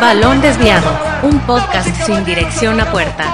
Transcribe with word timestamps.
Balón 0.00 0.42
Desviado, 0.42 0.90
un 1.22 1.38
podcast 1.40 1.88
sin 2.04 2.24
dirección 2.24 2.78
a 2.80 2.92
puerta. 2.92 3.24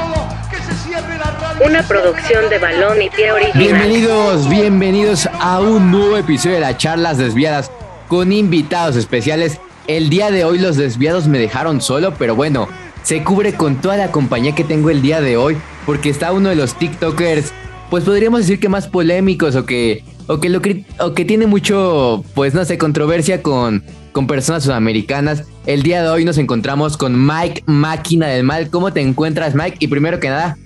Una 1.67 1.83
producción 1.83 2.49
de 2.49 2.59
Balón 2.59 3.03
y 3.03 3.11
Pie 3.11 3.33
Original. 3.33 3.59
Bienvenidos, 3.59 4.49
bienvenidos 4.49 5.29
a 5.41 5.61
un 5.61 5.91
nuevo 5.91 6.17
episodio 6.17 6.57
de 6.57 6.61
las 6.61 6.77
charlas 6.79 7.19
desviadas 7.19 7.71
con 8.07 8.33
invitados 8.33 8.97
especiales. 8.97 9.61
El 9.89 10.09
día 10.09 10.31
de 10.31 10.45
hoy 10.45 10.59
los 10.59 10.77
desviados 10.77 11.27
me 11.27 11.39
dejaron 11.39 11.81
solo, 11.81 12.15
pero 12.17 12.37
bueno, 12.37 12.69
se 13.03 13.25
cubre 13.25 13.55
con 13.55 13.81
toda 13.81 13.97
la 13.97 14.13
compañía 14.13 14.55
que 14.55 14.65
tengo 14.65 14.91
el 14.91 15.03
día 15.03 15.21
de 15.21 15.37
hoy, 15.37 15.57
porque 15.85 16.11
está 16.11 16.33
uno 16.33 16.51
de 16.51 16.55
los 16.55 16.75
TikTokers, 16.75 17.53
pues 17.91 18.05
podríamos 18.05 18.41
decir 18.41 18.61
que 18.61 18.69
más 18.69 18.87
polémicos 18.87 19.57
o 19.57 19.67
que, 19.67 20.05
o 20.29 20.39
que, 20.39 20.49
lo, 20.49 20.61
o 21.01 21.15
que 21.15 21.25
tiene 21.25 21.47
mucho, 21.47 22.25
pues 22.35 22.55
no 22.55 22.65
sé, 22.65 22.79
controversia 22.79 23.43
con 23.43 23.85
con 24.13 24.27
personas 24.27 24.65
sudamericanas. 24.65 25.45
El 25.67 25.83
día 25.83 26.03
de 26.03 26.09
hoy 26.09 26.25
nos 26.25 26.39
encontramos 26.39 26.97
con 26.97 27.27
Mike 27.27 27.65
Máquina 27.67 28.29
del 28.29 28.45
Mal. 28.45 28.71
¿Cómo 28.71 28.93
te 28.93 29.01
encuentras, 29.01 29.55
Mike? 29.55 29.79
Y 29.81 29.89
primero 29.89 30.21
que 30.21 30.29
nada, 30.29 30.57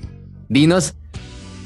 dinos 0.49 0.95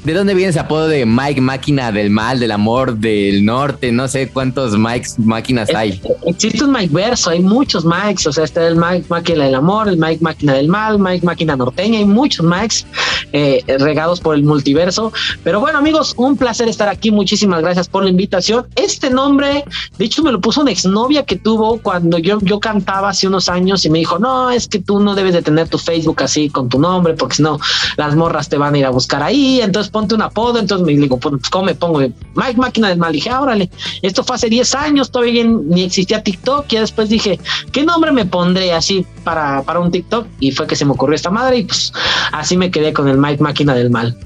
¿De 0.03 0.15
dónde 0.15 0.33
viene 0.33 0.49
ese 0.49 0.59
apodo 0.59 0.87
de 0.87 1.05
Mike 1.05 1.41
Máquina 1.41 1.91
del 1.91 2.09
Mal, 2.09 2.39
del 2.39 2.49
Amor, 2.49 2.95
del 2.95 3.45
Norte? 3.45 3.91
No 3.91 4.07
sé 4.07 4.29
cuántos 4.29 4.75
Mikes 4.75 5.19
Máquinas 5.19 5.69
hay. 5.75 6.01
Existe 6.25 6.63
un 6.63 6.71
Mike 6.71 6.91
verso, 6.91 7.29
hay 7.29 7.39
muchos 7.39 7.85
Mikes. 7.85 8.27
O 8.27 8.33
sea, 8.33 8.45
está 8.45 8.67
el 8.67 8.77
Mike 8.77 9.05
Máquina 9.09 9.45
del 9.45 9.53
Amor, 9.53 9.87
el 9.87 9.97
Mike 9.97 10.23
Máquina 10.23 10.55
del 10.55 10.69
Mal, 10.69 10.97
Mike 10.97 11.23
Máquina 11.23 11.55
Norteña. 11.55 11.99
Hay 11.99 12.05
muchos 12.05 12.43
Mikes 12.43 12.87
eh, 13.31 13.63
regados 13.77 14.19
por 14.19 14.33
el 14.33 14.43
multiverso. 14.43 15.13
Pero 15.43 15.59
bueno, 15.59 15.77
amigos, 15.77 16.15
un 16.17 16.35
placer 16.35 16.67
estar 16.67 16.89
aquí. 16.89 17.11
Muchísimas 17.11 17.61
gracias 17.61 17.87
por 17.87 18.03
la 18.03 18.09
invitación. 18.09 18.65
Este 18.75 19.11
nombre, 19.11 19.63
de 19.99 20.05
hecho, 20.05 20.23
me 20.23 20.31
lo 20.31 20.41
puso 20.41 20.61
una 20.61 20.71
exnovia 20.71 21.25
que 21.25 21.35
tuvo 21.35 21.79
cuando 21.79 22.17
yo, 22.17 22.39
yo 22.41 22.59
cantaba 22.59 23.09
hace 23.09 23.27
unos 23.27 23.49
años 23.49 23.85
y 23.85 23.91
me 23.91 23.99
dijo: 23.99 24.17
No, 24.17 24.49
es 24.49 24.67
que 24.67 24.79
tú 24.79 24.99
no 24.99 25.13
debes 25.13 25.33
de 25.33 25.43
tener 25.43 25.69
tu 25.69 25.77
Facebook 25.77 26.23
así 26.23 26.49
con 26.49 26.69
tu 26.69 26.79
nombre, 26.79 27.13
porque 27.13 27.35
si 27.35 27.43
no, 27.43 27.59
las 27.97 28.15
morras 28.15 28.49
te 28.49 28.57
van 28.57 28.73
a 28.73 28.77
ir 28.79 28.85
a 28.87 28.89
buscar 28.89 29.21
ahí. 29.21 29.61
Entonces, 29.61 29.90
ponte 29.91 30.15
un 30.15 30.21
apodo. 30.21 30.59
Entonces 30.59 30.85
me 30.85 30.93
digo, 30.93 31.17
pues, 31.17 31.49
¿cómo 31.49 31.65
me 31.65 31.75
pongo? 31.75 31.99
Mike 31.99 32.57
Máquina 32.57 32.89
del 32.89 32.97
Mal. 32.97 33.13
dije, 33.13 33.29
ah, 33.29 33.41
órale, 33.41 33.69
esto 34.01 34.23
fue 34.23 34.35
hace 34.35 34.49
10 34.49 34.75
años, 34.75 35.11
todavía 35.11 35.43
ni 35.43 35.83
existía 35.83 36.23
TikTok. 36.23 36.71
Y 36.71 36.77
después 36.77 37.09
dije, 37.09 37.39
¿qué 37.71 37.83
nombre 37.83 38.11
me 38.11 38.25
pondré 38.25 38.73
así 38.73 39.05
para, 39.23 39.61
para 39.63 39.79
un 39.79 39.91
TikTok? 39.91 40.27
Y 40.39 40.51
fue 40.51 40.67
que 40.67 40.75
se 40.75 40.85
me 40.85 40.91
ocurrió 40.91 41.15
esta 41.15 41.29
madre 41.29 41.59
y 41.59 41.63
pues 41.63 41.93
así 42.31 42.57
me 42.57 42.71
quedé 42.71 42.93
con 42.93 43.07
el 43.07 43.17
Mike 43.17 43.43
Máquina 43.43 43.75
del 43.75 43.89
Mal. 43.89 44.17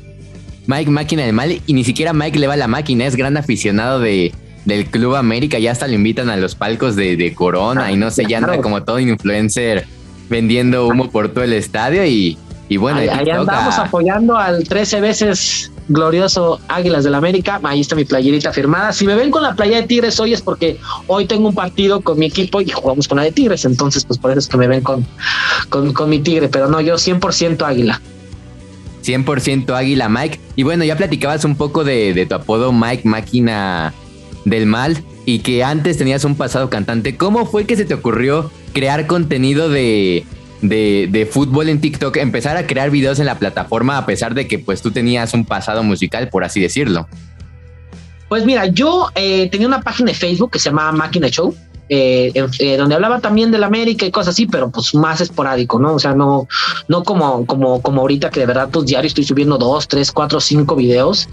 Mike 0.67 0.89
Máquina 0.89 1.23
del 1.23 1.33
Mal 1.33 1.61
y 1.65 1.73
ni 1.73 1.83
siquiera 1.83 2.13
Mike 2.13 2.39
le 2.39 2.47
va 2.47 2.53
a 2.53 2.57
la 2.57 2.67
máquina, 2.67 3.05
es 3.05 3.15
gran 3.15 3.37
aficionado 3.37 3.99
de, 3.99 4.33
del 4.65 4.87
Club 4.87 5.15
América, 5.15 5.59
ya 5.59 5.71
hasta 5.71 5.87
lo 5.87 5.93
invitan 5.93 6.29
a 6.29 6.37
los 6.37 6.55
palcos 6.55 6.95
de, 6.95 7.15
de 7.15 7.33
Corona 7.35 7.91
y 7.91 7.97
no 7.97 8.09
sé, 8.09 8.25
ya 8.27 8.39
anda 8.39 8.59
como 8.61 8.83
todo 8.83 8.99
influencer 8.99 9.85
vendiendo 10.29 10.87
humo 10.87 11.11
por 11.11 11.29
todo 11.29 11.43
el 11.43 11.53
estadio 11.53 12.05
y, 12.05 12.37
y 12.67 12.77
bueno, 12.77 12.99
ahí, 12.99 13.29
andamos 13.29 13.77
apoyando 13.77 14.37
al 14.37 14.63
13 14.63 14.99
veces 14.99 15.71
glorioso 15.87 16.59
Águilas 16.67 17.03
del 17.03 17.13
América. 17.13 17.59
Ahí 17.63 17.81
está 17.81 17.95
mi 17.95 18.05
playerita 18.05 18.51
firmada. 18.51 18.91
Si 18.91 19.05
me 19.05 19.15
ven 19.15 19.29
con 19.29 19.43
la 19.43 19.53
playa 19.53 19.81
de 19.81 19.83
Tigres 19.83 20.19
hoy 20.19 20.33
es 20.33 20.41
porque 20.41 20.79
hoy 21.07 21.25
tengo 21.25 21.49
un 21.49 21.55
partido 21.55 22.01
con 22.01 22.17
mi 22.17 22.25
equipo 22.25 22.61
y 22.61 22.69
jugamos 22.69 23.07
con 23.07 23.17
la 23.17 23.23
de 23.23 23.31
Tigres. 23.31 23.65
Entonces, 23.65 24.03
pues 24.05 24.17
por 24.17 24.31
eso 24.31 24.39
es 24.39 24.47
que 24.47 24.57
me 24.57 24.67
ven 24.67 24.81
con, 24.81 25.05
con, 25.69 26.09
mi 26.09 26.19
Tigre. 26.19 26.49
Pero 26.49 26.67
no, 26.67 26.81
yo 26.81 26.95
100% 26.95 27.61
Águila. 27.63 28.01
100% 29.03 29.69
Águila, 29.75 30.09
Mike. 30.09 30.39
Y 30.55 30.63
bueno, 30.63 30.83
ya 30.83 30.97
platicabas 30.97 31.45
un 31.45 31.55
poco 31.55 31.83
de, 31.83 32.15
de 32.15 32.25
tu 32.25 32.33
apodo 32.33 32.71
Mike 32.73 33.07
Máquina 33.07 33.93
del 34.45 34.65
Mal 34.65 35.03
y 35.25 35.39
que 35.39 35.63
antes 35.63 35.99
tenías 35.99 36.23
un 36.23 36.35
pasado 36.35 36.71
cantante. 36.71 37.15
¿Cómo 37.15 37.45
fue 37.45 37.65
que 37.65 37.75
se 37.75 37.85
te 37.85 37.93
ocurrió 37.93 38.49
crear 38.73 39.05
contenido 39.05 39.69
de 39.69 40.25
de, 40.69 41.29
fútbol 41.31 41.69
en 41.69 41.81
TikTok, 41.81 42.17
empezar 42.17 42.57
a 42.57 42.67
crear 42.67 42.89
videos 42.89 43.19
en 43.19 43.25
la 43.25 43.37
plataforma 43.39 43.97
a 43.97 44.05
pesar 44.05 44.33
de 44.33 44.47
que 44.47 44.59
pues 44.59 44.81
tú 44.81 44.91
tenías 44.91 45.33
un 45.33 45.45
pasado 45.45 45.83
musical, 45.83 46.29
por 46.29 46.43
así 46.43 46.59
decirlo? 46.59 47.07
Pues 48.29 48.45
mira, 48.45 48.65
yo 48.65 49.09
eh, 49.15 49.49
tenía 49.49 49.67
una 49.67 49.81
página 49.81 50.11
de 50.11 50.17
Facebook 50.17 50.51
que 50.51 50.59
se 50.59 50.69
llamaba 50.69 50.91
Máquina 50.91 51.29
Show. 51.29 51.55
Eh, 51.87 52.33
eh, 52.57 52.77
donde 52.77 52.95
hablaba 52.95 53.19
también 53.19 53.51
de 53.51 53.59
la 53.59 53.67
América 53.67 54.07
y 54.07 54.11
cosas 54.11 54.33
así, 54.33 54.47
pero 54.47 54.71
pues 54.71 54.95
más 54.95 55.21
esporádico, 55.21 55.77
¿no? 55.77 55.93
O 55.93 55.99
sea, 55.99 56.15
no, 56.15 56.47
no 56.87 57.03
como, 57.03 57.45
como, 57.45 57.79
como 57.79 58.01
ahorita 58.01 58.31
que 58.31 58.39
de 58.39 58.47
verdad 58.47 58.69
pues 58.71 58.87
diario 58.87 59.07
estoy 59.07 59.23
subiendo 59.23 59.59
dos, 59.59 59.87
tres, 59.87 60.11
cuatro, 60.11 60.39
cinco 60.41 60.75
videos. 60.75 61.29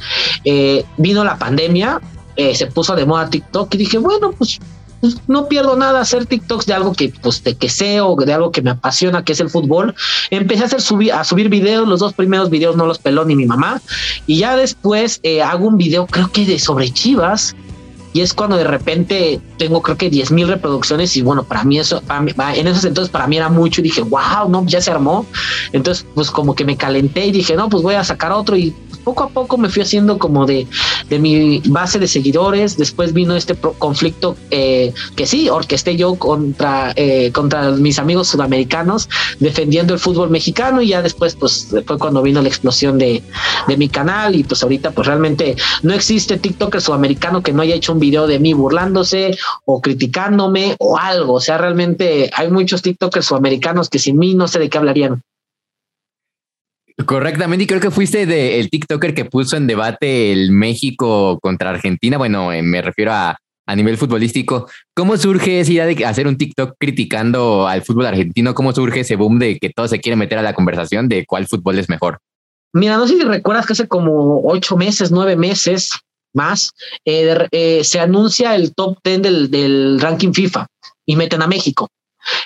vino 0.98 1.25
la 1.25 1.38
pandemia, 1.38 2.03
se 2.37 2.66
puso 2.66 2.94
de 2.94 3.06
moda 3.06 3.31
TikTok 3.31 3.75
y 3.75 3.78
dije, 3.78 3.97
bueno, 3.97 4.32
pues 4.32 4.60
pues, 5.02 5.16
no 5.26 5.48
pierdo 5.48 5.74
nada 5.76 6.00
hacer 6.00 6.26
TikToks 6.26 6.64
de 6.64 6.74
algo 6.74 6.92
que, 6.92 7.12
pues, 7.22 7.42
de 7.42 7.56
que 7.56 7.68
sé 7.68 8.00
o 8.00 8.14
de 8.14 8.32
algo 8.32 8.52
que 8.52 8.62
me 8.62 8.70
apasiona, 8.70 9.24
que 9.24 9.32
es 9.32 9.40
el 9.40 9.50
fútbol. 9.50 9.96
Empecé 10.30 10.62
a 10.62 10.66
hacer 10.66 10.80
subir, 10.80 11.12
a 11.12 11.24
subir 11.24 11.48
videos, 11.48 11.88
los 11.88 11.98
dos 11.98 12.12
primeros 12.12 12.50
videos 12.50 12.76
no 12.76 12.86
los 12.86 13.00
peló 13.00 13.24
ni 13.24 13.34
mi 13.34 13.44
mamá. 13.44 13.82
Y 14.28 14.38
ya 14.38 14.56
después 14.56 15.18
eh, 15.24 15.42
hago 15.42 15.66
un 15.66 15.76
video, 15.76 16.06
creo 16.06 16.30
que 16.30 16.46
de 16.46 16.56
sobre 16.60 16.88
Chivas. 16.92 17.56
Y 18.12 18.20
es 18.20 18.32
cuando 18.32 18.56
de 18.56 18.64
repente 18.64 19.41
tengo 19.56 19.82
creo 19.82 19.96
que 19.96 20.08
10 20.08 20.30
mil 20.32 20.46
reproducciones 20.46 21.16
y 21.16 21.22
bueno, 21.22 21.44
para 21.44 21.64
mí 21.64 21.78
eso, 21.78 22.02
en 22.54 22.66
esos 22.66 22.84
entonces 22.84 23.10
para 23.10 23.26
mí 23.26 23.38
era 23.38 23.48
mucho 23.48 23.80
y 23.80 23.84
dije, 23.84 24.02
wow, 24.02 24.50
no, 24.50 24.64
ya 24.66 24.82
se 24.82 24.91
armó. 24.91 25.26
Entonces 25.72 26.06
pues 26.14 26.30
como 26.30 26.54
que 26.54 26.64
me 26.64 26.76
calenté 26.76 27.26
y 27.26 27.32
dije, 27.32 27.56
no, 27.56 27.70
pues 27.70 27.82
voy 27.82 27.94
a 27.94 28.04
sacar 28.04 28.30
otro 28.30 28.54
y 28.54 28.74
poco 29.02 29.24
a 29.24 29.28
poco 29.28 29.58
me 29.58 29.68
fui 29.68 29.82
haciendo 29.82 30.18
como 30.18 30.46
de, 30.46 30.66
de 31.08 31.18
mi 31.18 31.60
base 31.66 31.98
de 31.98 32.08
seguidores. 32.08 32.76
Después 32.76 33.12
vino 33.12 33.36
este 33.36 33.54
conflicto 33.54 34.36
eh, 34.50 34.92
que 35.16 35.26
sí, 35.26 35.48
orquesté 35.48 35.96
yo 35.96 36.14
contra, 36.16 36.92
eh, 36.96 37.30
contra 37.32 37.70
mis 37.72 37.98
amigos 37.98 38.28
sudamericanos 38.28 39.08
defendiendo 39.41 39.94
el 39.94 40.00
fútbol 40.00 40.30
mexicano 40.30 40.82
y 40.82 40.88
ya 40.88 41.02
después 41.02 41.34
pues 41.34 41.68
fue 41.86 41.98
cuando 41.98 42.22
vino 42.22 42.41
la 42.42 42.48
explosión 42.48 42.98
de, 42.98 43.22
de 43.68 43.76
mi 43.76 43.88
canal 43.88 44.34
y 44.34 44.44
pues 44.44 44.62
ahorita 44.62 44.92
pues 44.92 45.06
realmente 45.06 45.56
no 45.82 45.92
existe 45.92 46.38
TikToker 46.38 46.80
sudamericano 46.80 47.42
que 47.42 47.52
no 47.52 47.62
haya 47.62 47.74
hecho 47.74 47.92
un 47.92 47.98
video 47.98 48.26
de 48.26 48.38
mí 48.38 48.52
burlándose 48.52 49.36
o 49.64 49.80
criticándome 49.80 50.76
o 50.78 50.98
algo. 50.98 51.34
O 51.34 51.41
sea, 51.41 51.58
realmente 51.58 52.30
hay 52.34 52.50
muchos 52.50 52.82
TikTokers 52.82 53.26
sudamericanos 53.26 53.88
que 53.88 53.98
sin 53.98 54.18
mí 54.18 54.34
no 54.34 54.48
sé 54.48 54.58
de 54.58 54.68
qué 54.68 54.78
hablarían. 54.78 55.22
Correctamente, 57.06 57.64
y 57.64 57.66
creo 57.66 57.80
que 57.80 57.90
fuiste 57.90 58.26
de 58.26 58.60
el 58.60 58.70
TikToker 58.70 59.14
que 59.14 59.24
puso 59.24 59.56
en 59.56 59.66
debate 59.66 60.32
el 60.32 60.52
México 60.52 61.38
contra 61.40 61.70
Argentina. 61.70 62.18
Bueno, 62.18 62.52
eh, 62.52 62.62
me 62.62 62.82
refiero 62.82 63.12
a, 63.12 63.38
a 63.66 63.76
nivel 63.76 63.96
futbolístico. 63.96 64.68
¿Cómo 64.94 65.16
surge 65.16 65.60
esa 65.60 65.72
idea 65.72 65.86
de 65.86 66.04
hacer 66.04 66.26
un 66.26 66.36
TikTok 66.36 66.74
criticando 66.78 67.66
al 67.66 67.82
fútbol 67.82 68.06
argentino? 68.06 68.54
¿Cómo 68.54 68.72
surge 68.72 69.00
ese 69.00 69.16
boom 69.16 69.38
de 69.38 69.58
que 69.58 69.70
todos 69.70 69.91
se 69.91 70.00
quieren 70.00 70.18
meter 70.18 70.38
a 70.38 70.42
la 70.42 70.54
conversación 70.54 71.08
de 71.08 71.24
cuál 71.26 71.46
fútbol 71.46 71.78
es 71.78 71.88
mejor? 71.88 72.18
Mira, 72.74 72.96
no 72.96 73.06
sé 73.06 73.16
si 73.16 73.22
recuerdas 73.22 73.66
que 73.66 73.74
hace 73.74 73.88
como 73.88 74.42
ocho 74.44 74.76
meses, 74.76 75.10
nueve 75.10 75.36
meses 75.36 75.91
más, 76.34 76.72
eh, 77.04 77.46
eh, 77.50 77.84
se 77.84 78.00
anuncia 78.00 78.54
el 78.54 78.74
top 78.74 78.98
ten 79.02 79.22
del, 79.22 79.50
del 79.50 80.00
ranking 80.00 80.32
FIFA 80.32 80.66
y 81.04 81.16
meten 81.16 81.42
a 81.42 81.46
México. 81.46 81.88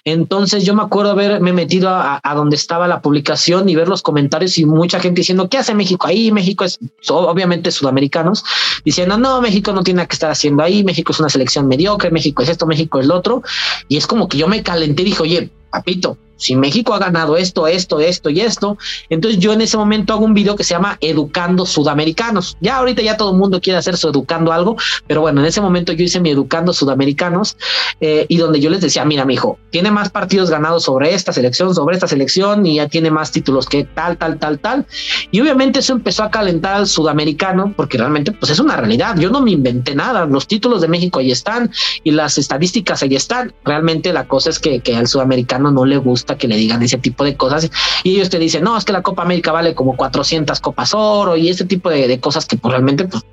Entonces 0.05 0.65
yo 0.65 0.75
me 0.75 0.83
acuerdo 0.83 1.13
haberme 1.13 1.53
metido 1.53 1.89
a, 1.91 2.21
donde 2.35 2.57
estaba 2.57 2.89
la 2.89 3.01
publicación 3.01 3.69
y 3.69 3.75
ver 3.75 3.89
los 3.89 4.03
comentarios 4.03 4.59
y 4.59 4.65
mucha 4.65 5.01
gente 5.01 5.21
diciendo, 5.21 5.49
¿qué 5.49 5.59
hace 5.59 5.75
México 5.75 6.07
ahí? 6.07 6.33
México 6.33 6.65
es 6.65 6.79
obviamente 7.09 7.71
sudamericanos, 7.71 8.45
diciendo, 8.85 9.19
no, 9.19 9.41
México 9.41 9.73
no 9.73 9.83
tiene 9.83 10.07
que 10.07 10.15
estar 10.15 10.31
haciendo 10.31 10.63
ahí, 10.63 10.85
México 10.85 11.13
es 11.13 11.21
una 11.21 11.29
selección 11.29 11.69
mediocre, 11.69 12.11
México 12.11 12.43
es 12.43 12.49
esto, 12.49 12.67
México 12.67 13.01
es 13.01 13.07
lo 13.07 13.17
otro. 13.17 13.43
Y 13.89 13.97
es 13.97 14.07
como 14.07 14.29
que 14.29 14.39
yo 14.39 14.49
me 14.49 14.63
calenté 14.63 15.03
y 15.03 15.07
dije, 15.07 15.23
oye, 15.23 15.51
papito, 15.71 16.17
si 16.37 16.57
México 16.57 16.95
ha 16.95 16.99
ganado 16.99 17.37
esto, 17.37 17.67
esto, 17.67 18.01
esto 18.01 18.31
y 18.31 18.41
esto, 18.41 18.79
entonces 19.09 19.41
yo 19.41 19.53
en 19.53 19.61
ese 19.61 19.77
momento 19.77 20.13
hago 20.13 20.25
un 20.25 20.35
video 20.35 20.57
que 20.57 20.65
se 20.65 20.75
llama 20.75 20.99
Educando 21.01 21.67
Sudamericanos. 21.67 22.57
Ya 22.61 22.77
ahorita 22.77 23.03
ya 23.03 23.17
todo 23.17 23.33
el 23.33 23.39
mundo 23.39 23.61
quiere 23.61 23.79
hacer 23.79 23.97
su 23.97 24.09
educando 24.09 24.53
algo, 24.53 24.77
pero 25.07 25.21
bueno, 25.21 25.41
en 25.41 25.47
ese 25.47 25.61
momento 25.61 25.93
yo 25.93 26.05
hice 26.05 26.21
mi 26.21 26.31
Educando 26.31 26.73
Sudamericanos 26.73 27.57
eh, 28.01 28.27
y 28.29 28.37
donde 28.37 28.61
yo 28.61 28.71
les 28.71 28.81
decía, 28.81 29.05
mira, 29.05 29.25
mi 29.25 29.35
hijo, 29.35 29.59
tiene 29.71 29.91
más 29.91 30.11
partidos 30.11 30.51
ganados 30.51 30.85
sobre 30.85 31.15
esta 31.15 31.33
selección, 31.33 31.75
sobre 31.75 31.95
esta 31.95 32.07
selección 32.07 32.67
y 32.67 32.77
ya 32.77 32.89
tiene 32.89 33.11
más 33.11 33.33
títulos 33.33 33.67
que 33.67 33.85
tal, 33.85 34.17
tal, 34.17 34.39
tal, 34.39 34.59
tal. 34.59 34.87
Y 35.31 35.41
obviamente 35.41 35.81
eso 35.81 35.93
empezó 35.93 36.23
a 36.23 36.31
calentar 36.31 36.75
al 36.75 36.87
sudamericano 36.87 37.73
porque 37.77 37.99
realmente 37.99 38.33
pues 38.33 38.51
es 38.53 38.59
una 38.59 38.77
realidad. 38.77 39.17
Yo 39.19 39.31
no 39.31 39.41
me 39.41 39.53
inventé 39.53 39.95
nada. 39.95 40.27
Los 40.27 40.47
títulos 40.47 40.81
de 40.81 40.89
México 40.89 41.19
ahí 41.19 41.31
están 41.31 41.71
y 42.05 42.11
las 42.11 42.39
estadísticas 42.39 43.03
ahí 43.03 43.15
están. 43.15 43.55
Realmente 43.65 44.13
la 44.13 44.27
cosa 44.27 44.51
es 44.51 44.59
que, 44.59 44.81
que 44.81 44.97
al 44.97 45.07
sudamericano 45.07 45.71
no 45.71 45.85
le 45.85 45.97
gusta 45.99 46.26
que 46.35 46.49
le 46.49 46.57
digan 46.57 46.83
ese 46.83 46.99
tipo 46.99 47.25
de 47.25 47.37
cosas 47.37 47.71
y 48.03 48.17
ellos 48.17 48.29
te 48.29 48.39
dicen, 48.39 48.65
no, 48.65 48.77
es 48.77 48.85
que 48.85 48.93
la 48.93 49.03
Copa 49.03 49.23
América 49.23 49.53
vale 49.53 49.75
como 49.75 49.97
400 49.97 50.59
copas 50.61 50.93
oro 50.95 51.37
y 51.37 51.49
ese 51.49 51.65
tipo 51.65 51.89
de, 51.89 52.19
cosas 52.19 52.47
que 52.47 52.57
pues, 52.57 52.73
realmente 52.73 53.05
pues, 53.05 53.25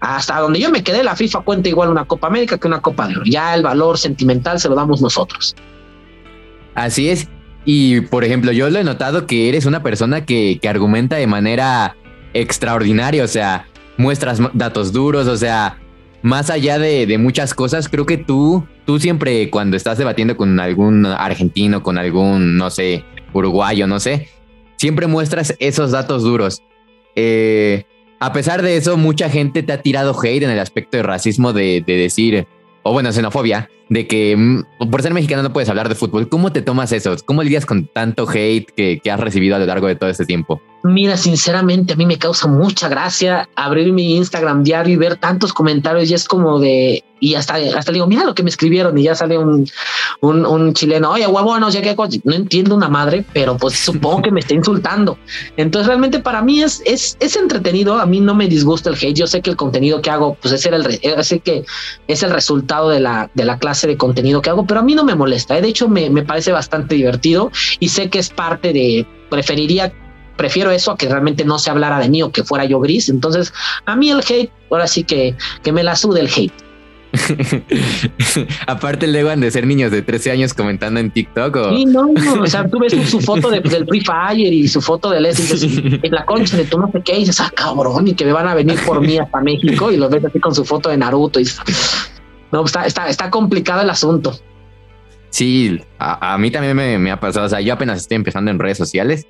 hasta 0.00 0.38
donde 0.40 0.60
yo 0.60 0.70
me 0.70 0.84
quedé, 0.84 1.02
la 1.02 1.16
FIFA 1.16 1.40
cuenta 1.40 1.68
igual 1.68 1.88
una 1.88 2.04
Copa 2.04 2.26
América 2.26 2.58
que 2.58 2.68
una 2.68 2.80
Copa 2.80 3.08
de 3.08 3.14
Oro. 3.16 3.24
Ya 3.24 3.54
el 3.54 3.62
valor 3.62 3.96
sentimental 3.96 4.60
se 4.60 4.68
lo 4.68 4.74
damos 4.74 5.00
nosotros. 5.00 5.56
Así 6.74 7.08
es. 7.08 7.28
Y 7.64 8.02
por 8.02 8.22
ejemplo, 8.22 8.52
yo 8.52 8.68
lo 8.68 8.78
he 8.78 8.84
notado 8.84 9.26
que 9.26 9.48
eres 9.48 9.64
una 9.64 9.82
persona 9.82 10.24
que, 10.24 10.58
que 10.60 10.68
argumenta 10.68 11.16
de 11.16 11.26
manera 11.26 11.96
extraordinaria, 12.34 13.24
o 13.24 13.28
sea, 13.28 13.66
muestras 13.96 14.40
datos 14.52 14.92
duros, 14.92 15.26
o 15.26 15.36
sea, 15.36 15.78
más 16.26 16.50
allá 16.50 16.80
de, 16.80 17.18
muchas 17.18 17.54
cosas, 17.54 17.88
creo 17.88 18.04
que 18.04 18.16
tú, 18.16 18.66
tú 18.84 18.98
siempre 18.98 19.48
cuando 19.48 19.76
estás 19.76 19.96
debatiendo 19.96 20.36
con 20.36 20.58
algún 20.58 21.06
argentino, 21.06 21.84
con 21.84 21.98
algún, 21.98 22.56
no 22.56 22.68
sé, 22.68 23.04
uruguayo, 23.32 23.86
no 23.86 24.00
sé, 24.00 24.28
siempre 24.74 25.06
muestras 25.06 25.54
esos 25.60 25.92
datos 25.92 26.24
duros. 26.24 26.64
Eh, 27.14 27.84
a 28.18 28.32
pesar 28.32 28.62
de 28.62 28.76
eso, 28.76 28.96
mucha 28.96 29.30
gente 29.30 29.62
te 29.62 29.72
ha 29.72 29.82
tirado 29.82 30.20
hate 30.20 30.42
en 30.42 30.50
el 30.50 30.58
aspecto 30.58 30.96
de 30.96 31.04
racismo 31.04 31.52
de, 31.52 31.84
de 31.86 31.96
decir, 31.96 32.48
o 32.82 32.92
bueno, 32.92 33.12
xenofobia, 33.12 33.70
de 33.88 34.08
que 34.08 34.36
mm, 34.36 34.90
por 34.90 35.02
ser 35.02 35.14
mexicano 35.14 35.44
no 35.44 35.52
puedes 35.52 35.68
hablar 35.68 35.88
de 35.88 35.94
fútbol. 35.94 36.28
¿Cómo 36.28 36.50
te 36.50 36.60
tomas 36.60 36.90
eso? 36.90 37.14
¿Cómo 37.24 37.44
lidias 37.44 37.66
con 37.66 37.86
tanto 37.86 38.28
hate 38.28 38.68
que, 38.72 38.98
que, 38.98 39.10
has 39.12 39.20
recibido 39.20 39.54
a 39.54 39.60
lo 39.60 39.66
largo 39.66 39.86
de 39.86 39.94
todo 39.94 40.10
este 40.10 40.26
tiempo? 40.26 40.60
Mira, 40.86 41.16
sinceramente 41.16 41.94
a 41.94 41.96
mí 41.96 42.06
me 42.06 42.16
causa 42.16 42.46
mucha 42.46 42.88
gracia 42.88 43.48
abrir 43.56 43.92
mi 43.92 44.16
Instagram 44.16 44.62
diario 44.62 44.94
y 44.94 44.96
ver 44.96 45.16
tantos 45.16 45.52
comentarios 45.52 46.08
y 46.10 46.14
es 46.14 46.28
como 46.28 46.60
de, 46.60 47.02
y 47.18 47.34
hasta, 47.34 47.54
hasta 47.76 47.92
digo, 47.92 48.06
mira 48.06 48.24
lo 48.24 48.34
que 48.34 48.44
me 48.44 48.50
escribieron 48.50 48.96
y 48.96 49.02
ya 49.02 49.16
sale 49.16 49.36
un, 49.36 49.68
un, 50.20 50.46
un 50.46 50.74
chileno, 50.74 51.10
oye, 51.10 51.26
huevo, 51.26 51.58
no 51.58 51.72
sé 51.72 51.82
qué 51.82 51.96
No 52.24 52.34
entiendo 52.34 52.76
una 52.76 52.88
madre, 52.88 53.24
pero 53.32 53.56
pues 53.56 53.74
supongo 53.84 54.22
que 54.22 54.30
me 54.30 54.40
está 54.40 54.54
insultando. 54.54 55.18
Entonces 55.56 55.88
realmente 55.88 56.20
para 56.20 56.40
mí 56.40 56.62
es, 56.62 56.82
es, 56.84 57.16
es 57.18 57.34
entretenido, 57.34 57.98
a 57.98 58.06
mí 58.06 58.20
no 58.20 58.34
me 58.34 58.46
disgusta 58.46 58.90
el 58.90 58.96
hate, 58.96 59.16
yo 59.16 59.26
sé 59.26 59.42
que 59.42 59.50
el 59.50 59.56
contenido 59.56 60.00
que 60.00 60.10
hago, 60.10 60.36
pues 60.40 60.54
es 60.54 60.66
el, 60.66 61.24
sé 61.24 61.40
que 61.40 61.64
es 62.06 62.22
el 62.22 62.30
resultado 62.30 62.90
de 62.90 63.00
la, 63.00 63.28
de 63.34 63.44
la 63.44 63.58
clase 63.58 63.88
de 63.88 63.96
contenido 63.96 64.40
que 64.40 64.50
hago, 64.50 64.66
pero 64.66 64.80
a 64.80 64.82
mí 64.84 64.94
no 64.94 65.04
me 65.04 65.16
molesta, 65.16 65.58
¿eh? 65.58 65.62
de 65.62 65.68
hecho 65.68 65.88
me, 65.88 66.10
me 66.10 66.22
parece 66.22 66.52
bastante 66.52 66.94
divertido 66.94 67.50
y 67.80 67.88
sé 67.88 68.08
que 68.08 68.20
es 68.20 68.30
parte 68.30 68.72
de, 68.72 69.04
preferiría 69.30 69.92
prefiero 70.36 70.70
eso 70.70 70.92
a 70.92 70.96
que 70.96 71.08
realmente 71.08 71.44
no 71.44 71.58
se 71.58 71.70
hablara 71.70 71.98
de 71.98 72.08
mí 72.08 72.22
o 72.22 72.30
que 72.30 72.44
fuera 72.44 72.64
yo 72.64 72.80
gris. 72.80 73.08
Entonces, 73.08 73.52
a 73.84 73.96
mí 73.96 74.10
el 74.10 74.20
hate, 74.20 74.50
ahora 74.70 74.86
sí 74.86 75.04
que, 75.04 75.34
que 75.62 75.72
me 75.72 75.82
la 75.82 75.96
sude 75.96 76.20
el 76.20 76.28
hate. 76.28 76.66
Aparte, 78.66 79.06
luego 79.06 79.30
han 79.30 79.40
de 79.40 79.50
ser 79.50 79.66
niños 79.66 79.90
de 79.90 80.02
13 80.02 80.32
años 80.32 80.54
comentando 80.54 81.00
en 81.00 81.10
TikTok. 81.10 81.56
¿o? 81.56 81.70
Sí, 81.70 81.84
no, 81.84 82.06
no, 82.12 82.42
o 82.42 82.46
sea, 82.46 82.68
tú 82.68 82.78
ves 82.78 82.92
su 83.10 83.20
foto 83.20 83.50
de, 83.50 83.60
del 83.60 83.86
Free 83.86 84.02
Fire 84.02 84.52
y 84.52 84.68
su 84.68 84.80
foto 84.80 85.10
de 85.10 85.20
Leslie 85.20 86.00
en 86.02 86.12
la 86.12 86.24
concha 86.24 86.56
de 86.56 86.64
tú 86.64 86.78
no 86.78 86.90
sé 86.92 87.00
qué, 87.02 87.16
y 87.16 87.20
dices, 87.20 87.40
ah, 87.40 87.50
cabrón, 87.54 88.08
y 88.08 88.14
que 88.14 88.24
me 88.24 88.32
van 88.32 88.48
a 88.48 88.54
venir 88.54 88.78
por 88.84 89.00
mí 89.00 89.18
hasta 89.18 89.40
México, 89.40 89.90
y 89.90 89.96
los 89.96 90.10
ves 90.10 90.24
así 90.24 90.40
con 90.40 90.54
su 90.54 90.64
foto 90.64 90.90
de 90.90 90.96
Naruto, 90.96 91.40
y 91.40 91.46
no, 92.52 92.64
está, 92.64 92.86
está, 92.86 93.08
está 93.08 93.30
complicado 93.30 93.82
el 93.82 93.90
asunto. 93.90 94.38
Sí, 95.30 95.80
a, 95.98 96.38
mí 96.38 96.50
también 96.50 97.02
me, 97.02 97.10
ha 97.10 97.20
pasado, 97.20 97.46
o 97.46 97.48
sea, 97.48 97.60
yo 97.60 97.74
apenas 97.74 97.98
estoy 97.98 98.14
empezando 98.14 98.50
en 98.50 98.58
redes 98.58 98.78
sociales. 98.78 99.26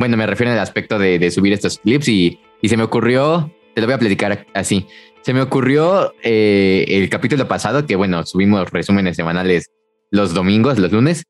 Bueno, 0.00 0.16
me 0.16 0.26
refiero 0.26 0.52
al 0.52 0.58
aspecto 0.58 0.98
de, 0.98 1.30
subir 1.30 1.52
estos 1.52 1.78
clips 1.78 2.08
y, 2.08 2.40
y 2.60 2.68
se 2.68 2.76
me 2.76 2.82
ocurrió, 2.82 3.54
te 3.74 3.80
lo 3.80 3.86
voy 3.86 3.94
a 3.94 3.98
platicar 3.98 4.46
así 4.54 4.84
se 5.22 5.34
me 5.34 5.42
ocurrió 5.42 6.14
eh, 6.22 6.84
el 6.88 7.08
capítulo 7.08 7.46
pasado, 7.46 7.86
que 7.86 7.96
bueno, 7.96 8.24
subimos 8.24 8.70
resúmenes 8.70 9.16
semanales 9.16 9.70
los 10.10 10.34
domingos, 10.34 10.78
los 10.78 10.92
lunes, 10.92 11.24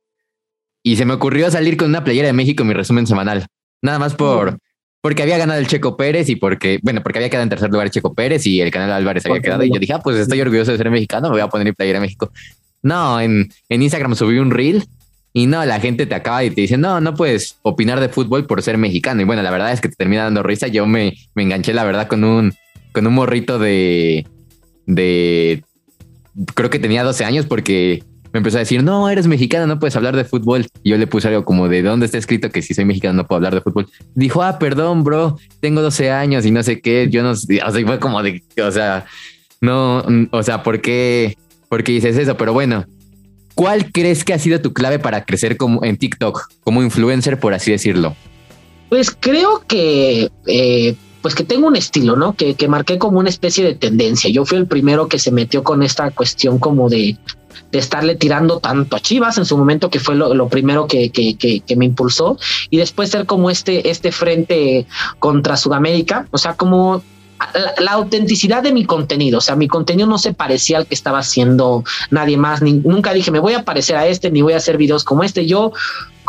y 0.83 0.97
se 0.97 1.05
me 1.05 1.15
ocurrió 1.15 1.51
salir 1.51 1.77
con 1.77 1.89
una 1.89 2.05
playera 2.05 2.29
de 2.29 2.33
México 2.33 2.63
en 2.63 2.69
mi 2.69 2.75
resumen 2.75 3.07
semanal. 3.07 3.47
Nada 3.83 3.99
más 3.99 4.15
por, 4.15 4.59
porque 5.03 5.23
había 5.23 5.39
ganado 5.39 5.59
el 5.59 5.67
Checo 5.67 5.97
Pérez 5.97 6.29
y 6.29 6.37
porque, 6.37 6.79
bueno, 6.83 7.03
porque 7.03 7.19
había 7.19 7.31
quedado 7.31 7.43
en 7.43 7.51
tercer 7.51 7.71
lugar 7.71 7.91
Checo 7.91 8.15
Pérez 8.15 8.47
y 8.47 8.61
el 8.61 8.71
canal 8.71 8.93
Álvarez 8.93 9.27
había 9.27 9.41
quedado. 9.41 9.65
Y 9.65 9.73
yo 9.73 9.79
dije, 9.79 9.93
ah, 9.93 10.01
pues 10.03 10.17
estoy 10.17 10.41
orgulloso 10.41 10.73
de 10.73 10.79
ser 10.79 10.91
mexicano, 10.91 11.29
me 11.29 11.35
voy 11.35 11.43
a 11.43 11.49
poner 11.49 11.67
mi 11.67 11.73
playera 11.73 11.99
de 11.99 12.07
México. 12.07 12.33
No, 12.83 13.21
en, 13.21 13.51
en 13.69 13.83
Instagram 13.83 14.15
subí 14.15 14.39
un 14.39 14.51
reel 14.51 14.85
y 15.33 15.47
no, 15.47 15.65
la 15.65 15.79
gente 15.81 16.07
te 16.07 16.15
acaba 16.15 16.43
y 16.43 16.51
te 16.51 16.63
dice, 16.63 16.77
no, 16.77 17.01
no 17.01 17.15
puedes 17.15 17.59
opinar 17.63 18.01
de 18.01 18.09
fútbol 18.09 18.47
por 18.47 18.63
ser 18.63 18.79
mexicano. 18.79 19.23
Y 19.23 19.25
bueno, 19.25 19.43
la 19.43 19.51
verdad 19.51 19.73
es 19.73 19.81
que 19.81 19.89
te 19.89 19.97
termina 19.97 20.25
dando 20.25 20.43
risa. 20.43 20.67
Yo 20.67 20.87
me, 20.87 21.15
me 21.35 21.45
enganché, 21.45 21.73
la 21.73 21.85
verdad, 21.85 22.09
con 22.09 22.25
un, 22.25 22.53
con 22.93 23.07
un 23.07 23.15
morrito 23.15 23.59
de, 23.59 24.27
de, 24.87 25.63
creo 26.55 26.71
que 26.71 26.81
tenía 26.81 27.05
12 27.05 27.25
años 27.25 27.47
porque 27.47 28.03
me 28.33 28.39
empezó 28.39 28.59
a 28.59 28.61
decir, 28.61 28.83
no, 28.83 29.09
eres 29.09 29.27
mexicano, 29.27 29.67
no 29.67 29.79
puedes 29.79 29.95
hablar 29.95 30.17
de 30.17 30.25
fútbol. 30.25 30.67
Y 30.83 30.91
yo 30.91 30.99
le 30.99 31.07
puse 31.07 31.29
algo 31.29 31.45
como 31.45 31.69
de 31.69 31.83
dónde 31.83 32.07
está 32.07 32.19
escrito 32.19 32.51
que 32.51 32.63
si 32.63 32.75
soy 32.75 32.85
mexicano 32.85 33.15
no 33.15 33.27
puedo 33.27 33.37
hablar 33.37 33.55
de 33.55 33.61
fútbol. 33.61 33.89
Dijo, 34.15 34.43
ah, 34.43 34.59
perdón, 34.59 35.05
bro, 35.05 35.39
tengo 35.61 35.81
12 35.81 36.11
años 36.11 36.45
y 36.45 36.51
no 36.51 36.63
sé 36.65 36.81
qué. 36.81 37.09
Yo 37.09 37.23
no 37.23 37.33
o 37.33 37.73
fue 37.87 37.99
como 38.01 38.23
de, 38.23 38.43
o 38.65 38.71
sea, 38.73 39.07
no, 39.61 40.05
o 40.33 40.43
sea, 40.43 40.63
¿por 40.65 40.81
qué, 40.81 41.37
por 41.69 41.85
qué 41.85 41.93
dices 41.93 42.17
eso? 42.17 42.37
Pero 42.37 42.53
bueno, 42.53 42.85
¿cuál 43.61 43.93
crees 43.93 44.25
que 44.25 44.33
ha 44.33 44.39
sido 44.39 44.63
tu 44.63 44.73
clave 44.73 44.99
para 44.99 45.27
crecer 45.27 45.59
como 45.59 45.85
en 45.85 45.99
TikTok, 45.99 46.49
como 46.65 46.83
influencer, 46.83 47.39
por 47.39 47.53
así 47.53 47.71
decirlo? 47.71 48.17
Pues 48.89 49.15
creo 49.21 49.63
que 49.69 50.31
eh, 50.47 50.97
pues 51.21 51.35
que 51.35 51.45
tengo 51.45 51.67
un 51.67 51.77
estilo, 51.77 52.17
¿no? 52.17 52.33
Que, 52.33 52.55
que 52.55 52.69
marqué 52.69 52.97
como 52.97 53.19
una 53.19 53.29
especie 53.29 53.63
de 53.63 53.75
tendencia. 53.75 54.31
Yo 54.31 54.47
fui 54.47 54.57
el 54.57 54.67
primero 54.67 55.09
que 55.09 55.19
se 55.19 55.31
metió 55.31 55.63
con 55.63 55.83
esta 55.83 56.11
cuestión 56.11 56.59
como 56.59 56.89
de, 56.89 57.19
de 57.71 57.79
estarle 57.79 58.17
tirando 58.17 58.61
tanto 58.61 58.97
a 58.97 59.01
Chivas 59.01 59.37
en 59.37 59.45
su 59.45 59.59
momento, 59.59 59.91
que 59.91 60.01
fue 60.01 60.15
lo, 60.15 60.49
primero 60.49 60.87
que, 60.87 61.11
que, 61.11 61.37
que, 61.37 61.77
me 61.77 61.85
impulsó, 61.85 62.39
y 62.71 62.79
después 62.79 63.11
ser 63.11 63.27
como 63.27 63.51
este, 63.51 63.91
este 63.91 64.11
frente 64.11 64.87
contra 65.19 65.59
Sudamérica, 65.59 66.27
o 66.31 66.39
sea, 66.39 66.55
como 66.55 67.03
la, 67.79 67.93
autenticidad 67.93 68.63
de 68.63 68.73
mi 68.73 68.85
contenido, 68.85 69.39
o 69.39 69.41
sea, 69.41 69.57
mi 69.57 69.69
contenido 69.69 70.09
no 70.09 70.19
se 70.19 70.33
parecía 70.33 70.79
al 70.79 70.87
que 70.87 70.95
estaba 70.95 71.19
haciendo 71.19 71.85
nadie 72.11 72.37
más, 72.37 72.63
ni, 72.63 72.75
nunca 72.75 73.13
dije 73.13 73.31
me 73.31 73.41
voy 73.41 73.55
a 73.55 73.65
parecer 73.65 73.97
a 73.97 74.07
este, 74.07 74.31
ni 74.31 74.43
voy 74.43 74.53
a 74.53 74.59
hacer 74.59 74.77
videos 74.77 75.05
como 75.05 75.23
este, 75.23 75.47
yo 75.47 75.73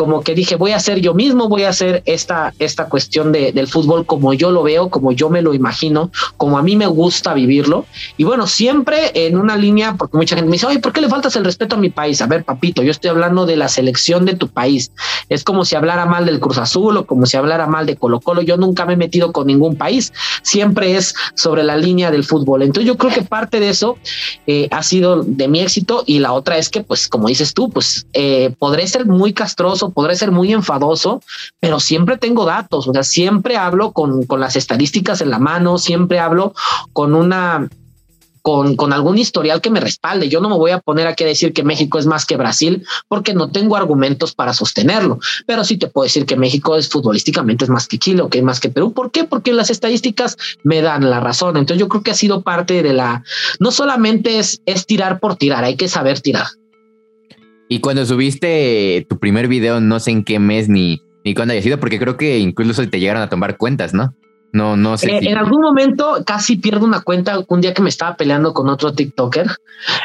como 0.02 0.24
que 0.24 0.34
dije, 0.34 0.56
voy 0.56 0.72
a 0.72 0.78
hacer 0.78 1.00
yo 1.00 1.14
mismo, 1.14 1.48
voy 1.48 1.62
a 1.62 1.70
hacer 1.70 2.02
esta, 2.08 2.56
esta 2.58 2.90
cuestión 2.90 3.32
de, 3.32 3.52
del 3.52 3.68
fútbol 3.68 4.08
como 4.08 4.34
yo 4.34 4.50
lo 4.50 4.64
veo, 4.64 4.90
como 4.90 5.12
yo 5.12 5.30
me 5.30 5.44
lo 5.44 5.54
imagino, 5.54 6.10
como 6.38 6.58
a 6.58 6.64
mí 6.64 6.76
me 6.76 6.88
gusta 6.88 7.36
vivirlo. 7.36 7.86
Y 8.18 8.24
bueno, 8.24 8.48
siempre 8.48 9.12
en 9.14 9.38
una 9.38 9.56
línea, 9.56 9.94
porque 10.00 10.18
mucha 10.18 10.36
gente 10.36 10.50
me 10.50 10.56
dice, 10.56 10.66
oye, 10.66 10.80
¿por 10.80 10.92
qué 10.92 11.02
le 11.02 11.08
faltas 11.08 11.36
el 11.36 11.46
respeto 11.46 11.76
a 11.76 11.78
mi 11.78 11.92
país? 11.92 12.20
A 12.20 12.26
ver, 12.26 12.44
papito, 12.44 12.82
yo 12.82 12.90
estoy 12.90 13.12
hablando 13.12 13.46
de 13.46 13.58
la 13.58 13.68
selección 13.68 14.26
de 14.26 14.34
tu 14.34 14.48
país. 14.48 14.92
Es 15.30 15.44
como 15.44 15.66
si 15.66 15.76
hablara 15.76 16.08
mal 16.08 16.26
del 16.26 16.40
Cruz 16.40 16.58
Azul 16.58 16.98
o 16.98 17.06
como 17.06 17.28
si 17.28 17.38
hablara 17.38 17.68
mal 17.68 17.86
de 17.86 17.96
Colo 17.96 18.22
Colo. 18.22 18.42
Yo 18.42 18.58
nunca 18.58 18.88
me 18.88 18.94
he 18.94 18.98
metido 18.98 19.32
con 19.32 19.46
ningún 19.46 19.76
país. 19.76 20.14
Siempre 20.42 20.98
es 20.98 21.14
sobre 21.36 21.62
la 21.62 21.78
línea 21.78 22.10
del 22.10 22.24
fútbol. 22.24 22.64
Entonces 22.64 22.88
yo 22.88 22.98
creo 22.98 23.14
que 23.14 23.22
parte 23.22 23.60
de 23.60 23.70
eso 23.70 24.00
eh, 24.48 24.68
ha 24.72 24.82
sido 24.82 25.22
de 25.22 25.48
mi 25.48 25.60
éxito 25.60 26.04
y 26.08 26.18
la 26.18 26.34
otra 26.34 26.58
es 26.58 26.70
que, 26.70 26.82
pues, 26.82 27.08
como 27.08 27.28
dices 27.28 27.54
tú, 27.54 27.70
pues 27.70 28.08
eh, 28.14 28.52
podré 28.58 28.88
ser 28.88 29.06
muy 29.06 29.32
castroso 29.32 29.91
podré 29.92 30.16
ser 30.16 30.32
muy 30.32 30.52
enfadoso, 30.52 31.22
pero 31.60 31.80
siempre 31.80 32.18
tengo 32.18 32.46
datos, 32.46 32.88
o 32.88 32.94
sea, 32.94 33.04
siempre 33.04 33.58
hablo 33.58 33.92
con, 33.92 34.26
con 34.26 34.40
las 34.40 34.56
estadísticas 34.56 35.22
en 35.22 35.30
la 35.30 35.40
mano, 35.40 35.78
siempre 35.78 36.20
hablo 36.20 36.54
con 36.94 37.14
una 37.16 37.70
con, 38.42 38.76
con, 38.76 38.94
algún 38.94 39.18
historial 39.18 39.62
que 39.62 39.70
me 39.70 39.80
respalde. 39.80 40.30
Yo 40.30 40.42
no 40.42 40.50
me 40.50 40.58
voy 40.58 40.72
a 40.72 40.80
poner 40.80 41.08
aquí 41.08 41.24
a 41.24 41.28
decir 41.28 41.54
que 41.54 41.64
México 41.64 42.00
es 42.00 42.06
más 42.06 42.26
que 42.26 42.38
Brasil 42.38 42.84
porque 43.08 43.34
no 43.34 43.52
tengo 43.52 43.76
argumentos 43.76 44.34
para 44.34 44.54
sostenerlo, 44.54 45.20
pero 45.46 45.64
sí 45.64 45.78
te 45.78 45.88
puedo 45.88 46.04
decir 46.04 46.26
que 46.26 46.36
México 46.36 46.76
es 46.76 46.90
futbolísticamente 46.90 47.66
es 47.66 47.70
más 47.70 47.88
que 47.88 48.00
Chile 48.00 48.22
o 48.22 48.30
que 48.30 48.40
es 48.40 48.44
más 48.44 48.60
que 48.60 48.70
Perú. 48.70 48.94
¿Por 48.94 49.12
qué? 49.12 49.26
Porque 49.26 49.54
las 49.54 49.70
estadísticas 49.70 50.38
me 50.64 50.82
dan 50.82 51.10
la 51.10 51.20
razón. 51.20 51.58
Entonces 51.58 51.80
yo 51.80 51.88
creo 51.88 52.04
que 52.04 52.12
ha 52.12 52.16
sido 52.16 52.42
parte 52.42 52.82
de 52.82 52.94
la, 52.94 53.24
no 53.60 53.72
solamente 53.72 54.40
es, 54.40 54.62
es 54.66 54.86
tirar 54.86 55.20
por 55.20 55.36
tirar, 55.36 55.64
hay 55.64 55.76
que 55.76 55.88
saber 55.88 56.20
tirar. 56.20 56.48
Y 57.72 57.80
cuando 57.80 58.06
subiste 58.06 59.08
tu 59.10 59.18
primer 59.18 59.48
video, 59.48 59.80
no 59.80 60.02
sé 60.02 60.12
en 60.12 60.26
qué 60.26 60.40
mes 60.40 60.68
ni, 60.68 61.02
ni 61.24 61.34
cuándo 61.34 61.54
haya 61.54 61.62
sido, 61.62 61.80
porque 61.80 62.00
creo 62.00 62.18
que 62.18 62.38
incluso 62.38 62.86
te 62.90 63.00
llegaron 63.00 63.22
a 63.22 63.30
tomar 63.30 63.56
cuentas, 63.56 63.94
¿no? 63.94 64.14
No, 64.52 64.76
no 64.76 64.98
sé. 64.98 65.10
Eh, 65.10 65.20
en 65.30 65.38
algún 65.38 65.62
momento 65.62 66.22
casi 66.26 66.58
pierdo 66.58 66.86
una 66.86 67.00
cuenta 67.00 67.42
un 67.48 67.62
día 67.62 67.74
que 67.74 67.82
me 67.82 67.88
estaba 67.88 68.18
peleando 68.18 68.54
con 68.54 68.68
otro 68.68 68.92
TikToker. 68.92 69.48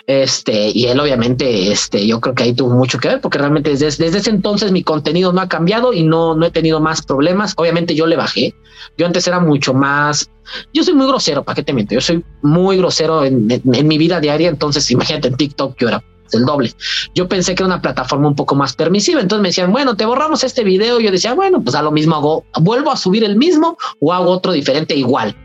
Este, 0.07 0.71
y 0.73 0.87
él 0.87 1.01
obviamente, 1.01 1.73
este, 1.73 2.07
yo 2.07 2.21
creo 2.21 2.37
que 2.37 2.45
ahí 2.45 2.55
tuvo 2.55 2.73
mucho 2.73 3.01
que 3.01 3.09
ver, 3.09 3.21
porque 3.21 3.39
realmente 3.39 3.71
desde, 3.71 3.87
desde 3.87 4.19
ese 4.19 4.31
entonces 4.31 4.71
mi 4.71 4.85
contenido 4.85 5.33
no 5.33 5.41
ha 5.41 5.49
cambiado 5.49 5.93
y 5.93 6.05
no, 6.05 6.37
no 6.37 6.47
he 6.47 6.53
tenido 6.53 6.79
más 6.79 7.03
problemas. 7.03 7.53
Obviamente 7.57 7.97
yo 7.97 8.07
le 8.07 8.15
bajé. 8.15 8.55
Yo 8.97 9.07
antes 9.07 9.27
era 9.27 9.41
mucho 9.41 9.75
más. 9.75 10.31
Yo 10.73 10.85
soy 10.85 10.95
muy 10.95 11.09
grosero, 11.09 11.43
¿para 11.43 11.57
qué 11.57 11.65
te 11.65 11.73
miento? 11.73 11.97
Yo 11.97 12.01
soy 12.01 12.25
muy 12.43 12.77
grosero 12.77 13.25
en, 13.25 13.51
en 13.51 13.89
mi 13.89 13.99
vida 13.99 14.21
diaria. 14.21 14.51
Entonces, 14.51 14.89
imagínate 14.93 15.27
en 15.27 15.35
TikTok, 15.35 15.77
yo 15.81 15.89
era 15.89 16.01
el 16.33 16.45
doble. 16.45 16.73
Yo 17.15 17.29
pensé 17.29 17.55
que 17.55 17.63
era 17.63 17.67
una 17.67 17.83
plataforma 17.83 18.29
un 18.29 18.35
poco 18.35 18.55
más 18.55 18.75
permisiva, 18.75 19.21
entonces 19.21 19.43
me 19.43 19.49
decían, 19.49 19.73
bueno, 19.73 19.97
te 19.97 20.05
borramos 20.05 20.45
este 20.45 20.65
video. 20.65 21.01
Yo 21.01 21.11
decía, 21.11 21.35
bueno, 21.35 21.63
pues 21.63 21.75
a 21.77 21.83
lo 21.83 21.91
mismo 21.91 22.17
hago, 22.17 22.45
vuelvo 22.61 22.91
a 22.91 22.97
subir 22.97 23.25
el 23.25 23.37
mismo 23.37 23.77
o 24.01 24.13
hago 24.13 24.31
otro 24.31 24.53
diferente 24.53 24.95
igual. 24.95 25.37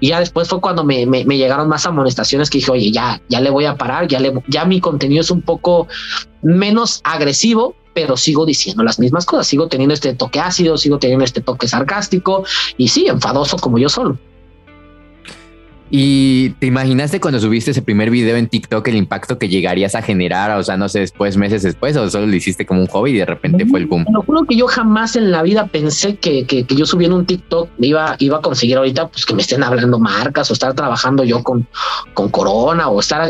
Y 0.00 0.08
ya 0.08 0.20
después 0.20 0.48
fue 0.48 0.60
cuando 0.60 0.84
me, 0.84 1.06
llegaron 1.06 1.68
más 1.68 1.86
amonestaciones 1.86 2.50
que 2.50 2.58
dije, 2.58 2.70
oye, 2.70 2.90
ya, 2.90 3.20
ya 3.28 3.40
le 3.40 3.50
voy 3.50 3.64
a 3.64 3.76
parar, 3.76 4.08
ya, 4.08 4.20
le, 4.20 4.32
ya 4.48 4.64
mi 4.64 4.80
contenido 4.80 5.20
es 5.20 5.30
un 5.30 5.42
poco 5.42 5.88
menos 6.42 7.00
agresivo, 7.04 7.74
pero 7.94 8.16
sigo 8.16 8.46
diciendo 8.46 8.82
las 8.82 8.98
mismas 8.98 9.26
cosas, 9.26 9.46
sigo 9.46 9.68
teniendo 9.68 9.94
este 9.94 10.14
toque 10.14 10.40
ácido, 10.40 10.76
sigo 10.76 10.98
teniendo 10.98 11.24
este 11.24 11.40
toque 11.40 11.68
sarcástico 11.68 12.44
y 12.76 12.88
sí, 12.88 13.06
enfadoso 13.06 13.56
como 13.56 13.78
yo 13.78 13.88
solo. 13.88 14.18
¿Y 15.92 16.50
te 16.50 16.66
imaginaste 16.66 17.20
cuando 17.20 17.40
subiste 17.40 17.72
ese 17.72 17.82
primer 17.82 18.10
video 18.10 18.36
en 18.36 18.46
TikTok 18.46 18.86
el 18.86 18.94
impacto 18.94 19.38
que 19.38 19.48
llegarías 19.48 19.96
a 19.96 20.02
generar? 20.02 20.56
O 20.56 20.62
sea, 20.62 20.76
no 20.76 20.88
sé, 20.88 21.00
después, 21.00 21.36
meses 21.36 21.64
después, 21.64 21.96
o 21.96 22.08
solo 22.08 22.28
lo 22.28 22.36
hiciste 22.36 22.64
como 22.64 22.80
un 22.80 22.86
hobby 22.86 23.10
y 23.10 23.18
de 23.18 23.26
repente 23.26 23.66
fue 23.66 23.80
el 23.80 23.86
boom. 23.86 24.06
Lo 24.12 24.22
juro 24.22 24.44
que 24.44 24.54
yo 24.54 24.68
jamás 24.68 25.16
en 25.16 25.32
la 25.32 25.42
vida 25.42 25.66
pensé 25.66 26.14
que, 26.14 26.44
que, 26.46 26.64
yo 26.64 26.86
subiendo 26.86 27.16
un 27.16 27.26
TikTok 27.26 27.68
iba, 27.80 28.14
iba 28.20 28.38
a 28.38 28.40
conseguir 28.40 28.76
ahorita 28.76 29.08
pues 29.08 29.26
que 29.26 29.34
me 29.34 29.42
estén 29.42 29.64
hablando 29.64 29.98
marcas 29.98 30.48
o 30.50 30.52
estar 30.52 30.74
trabajando 30.74 31.24
yo 31.24 31.42
con, 31.42 31.66
con 32.14 32.28
Corona 32.28 32.88
o 32.88 33.00
estar, 33.00 33.28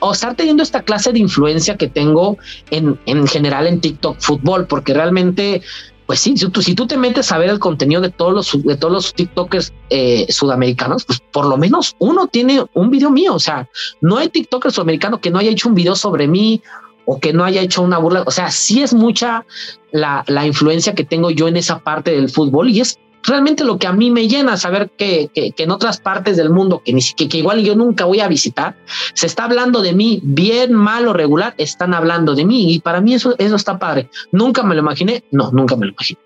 o, 0.00 0.12
estar 0.12 0.34
teniendo 0.34 0.62
esta 0.62 0.82
clase 0.82 1.12
de 1.12 1.18
influencia 1.18 1.76
que 1.76 1.88
tengo 1.88 2.38
en, 2.70 2.98
en 3.04 3.26
general 3.26 3.66
en 3.66 3.80
TikTok 3.80 4.16
fútbol, 4.18 4.66
porque 4.66 4.94
realmente 4.94 5.60
pues 6.08 6.20
sí, 6.20 6.38
si 6.38 6.48
tú, 6.48 6.62
si 6.62 6.74
tú 6.74 6.86
te 6.86 6.96
metes 6.96 7.30
a 7.32 7.36
ver 7.36 7.50
el 7.50 7.58
contenido 7.58 8.00
de 8.00 8.08
todos 8.08 8.32
los, 8.32 8.64
de 8.64 8.78
todos 8.78 8.90
los 8.90 9.12
TikTokers 9.12 9.74
eh, 9.90 10.24
sudamericanos, 10.30 11.04
pues 11.04 11.20
por 11.20 11.44
lo 11.44 11.58
menos 11.58 11.96
uno 11.98 12.28
tiene 12.28 12.64
un 12.72 12.88
video 12.88 13.10
mío. 13.10 13.34
O 13.34 13.38
sea, 13.38 13.68
no 14.00 14.16
hay 14.16 14.30
TikToker 14.30 14.72
sudamericano 14.72 15.20
que 15.20 15.30
no 15.30 15.38
haya 15.38 15.50
hecho 15.50 15.68
un 15.68 15.74
video 15.74 15.94
sobre 15.94 16.26
mí 16.26 16.62
o 17.04 17.20
que 17.20 17.34
no 17.34 17.44
haya 17.44 17.60
hecho 17.60 17.82
una 17.82 17.98
burla. 17.98 18.22
O 18.26 18.30
sea, 18.30 18.50
sí 18.50 18.80
es 18.82 18.94
mucha 18.94 19.44
la, 19.92 20.24
la 20.28 20.46
influencia 20.46 20.94
que 20.94 21.04
tengo 21.04 21.30
yo 21.30 21.46
en 21.46 21.58
esa 21.58 21.80
parte 21.80 22.12
del 22.12 22.30
fútbol 22.30 22.70
y 22.70 22.80
es 22.80 22.98
realmente 23.28 23.64
lo 23.64 23.78
que 23.78 23.86
a 23.86 23.92
mí 23.92 24.10
me 24.10 24.28
llena 24.28 24.56
saber 24.56 24.90
que, 24.96 25.30
que, 25.34 25.52
en 25.56 25.70
otras 25.70 26.00
partes 26.00 26.36
del 26.36 26.50
mundo 26.50 26.82
que, 26.84 26.92
ni, 26.92 27.00
que, 27.16 27.28
que 27.28 27.38
igual 27.38 27.62
yo 27.62 27.74
nunca 27.74 28.04
voy 28.04 28.20
a 28.20 28.28
visitar, 28.28 28.76
se 29.14 29.26
está 29.26 29.44
hablando 29.44 29.82
de 29.82 29.92
mí, 29.92 30.20
bien, 30.22 30.72
mal 30.72 31.06
o 31.06 31.12
regular, 31.12 31.54
están 31.58 31.94
hablando 31.94 32.34
de 32.34 32.44
mí 32.44 32.74
y 32.74 32.80
para 32.80 33.00
mí 33.00 33.14
eso, 33.14 33.34
eso 33.38 33.56
está 33.56 33.78
padre. 33.78 34.08
Nunca 34.32 34.62
me 34.62 34.74
lo 34.74 34.80
imaginé, 34.80 35.24
no, 35.30 35.50
nunca 35.52 35.76
me 35.76 35.86
lo 35.86 35.92
imaginé. 35.92 36.20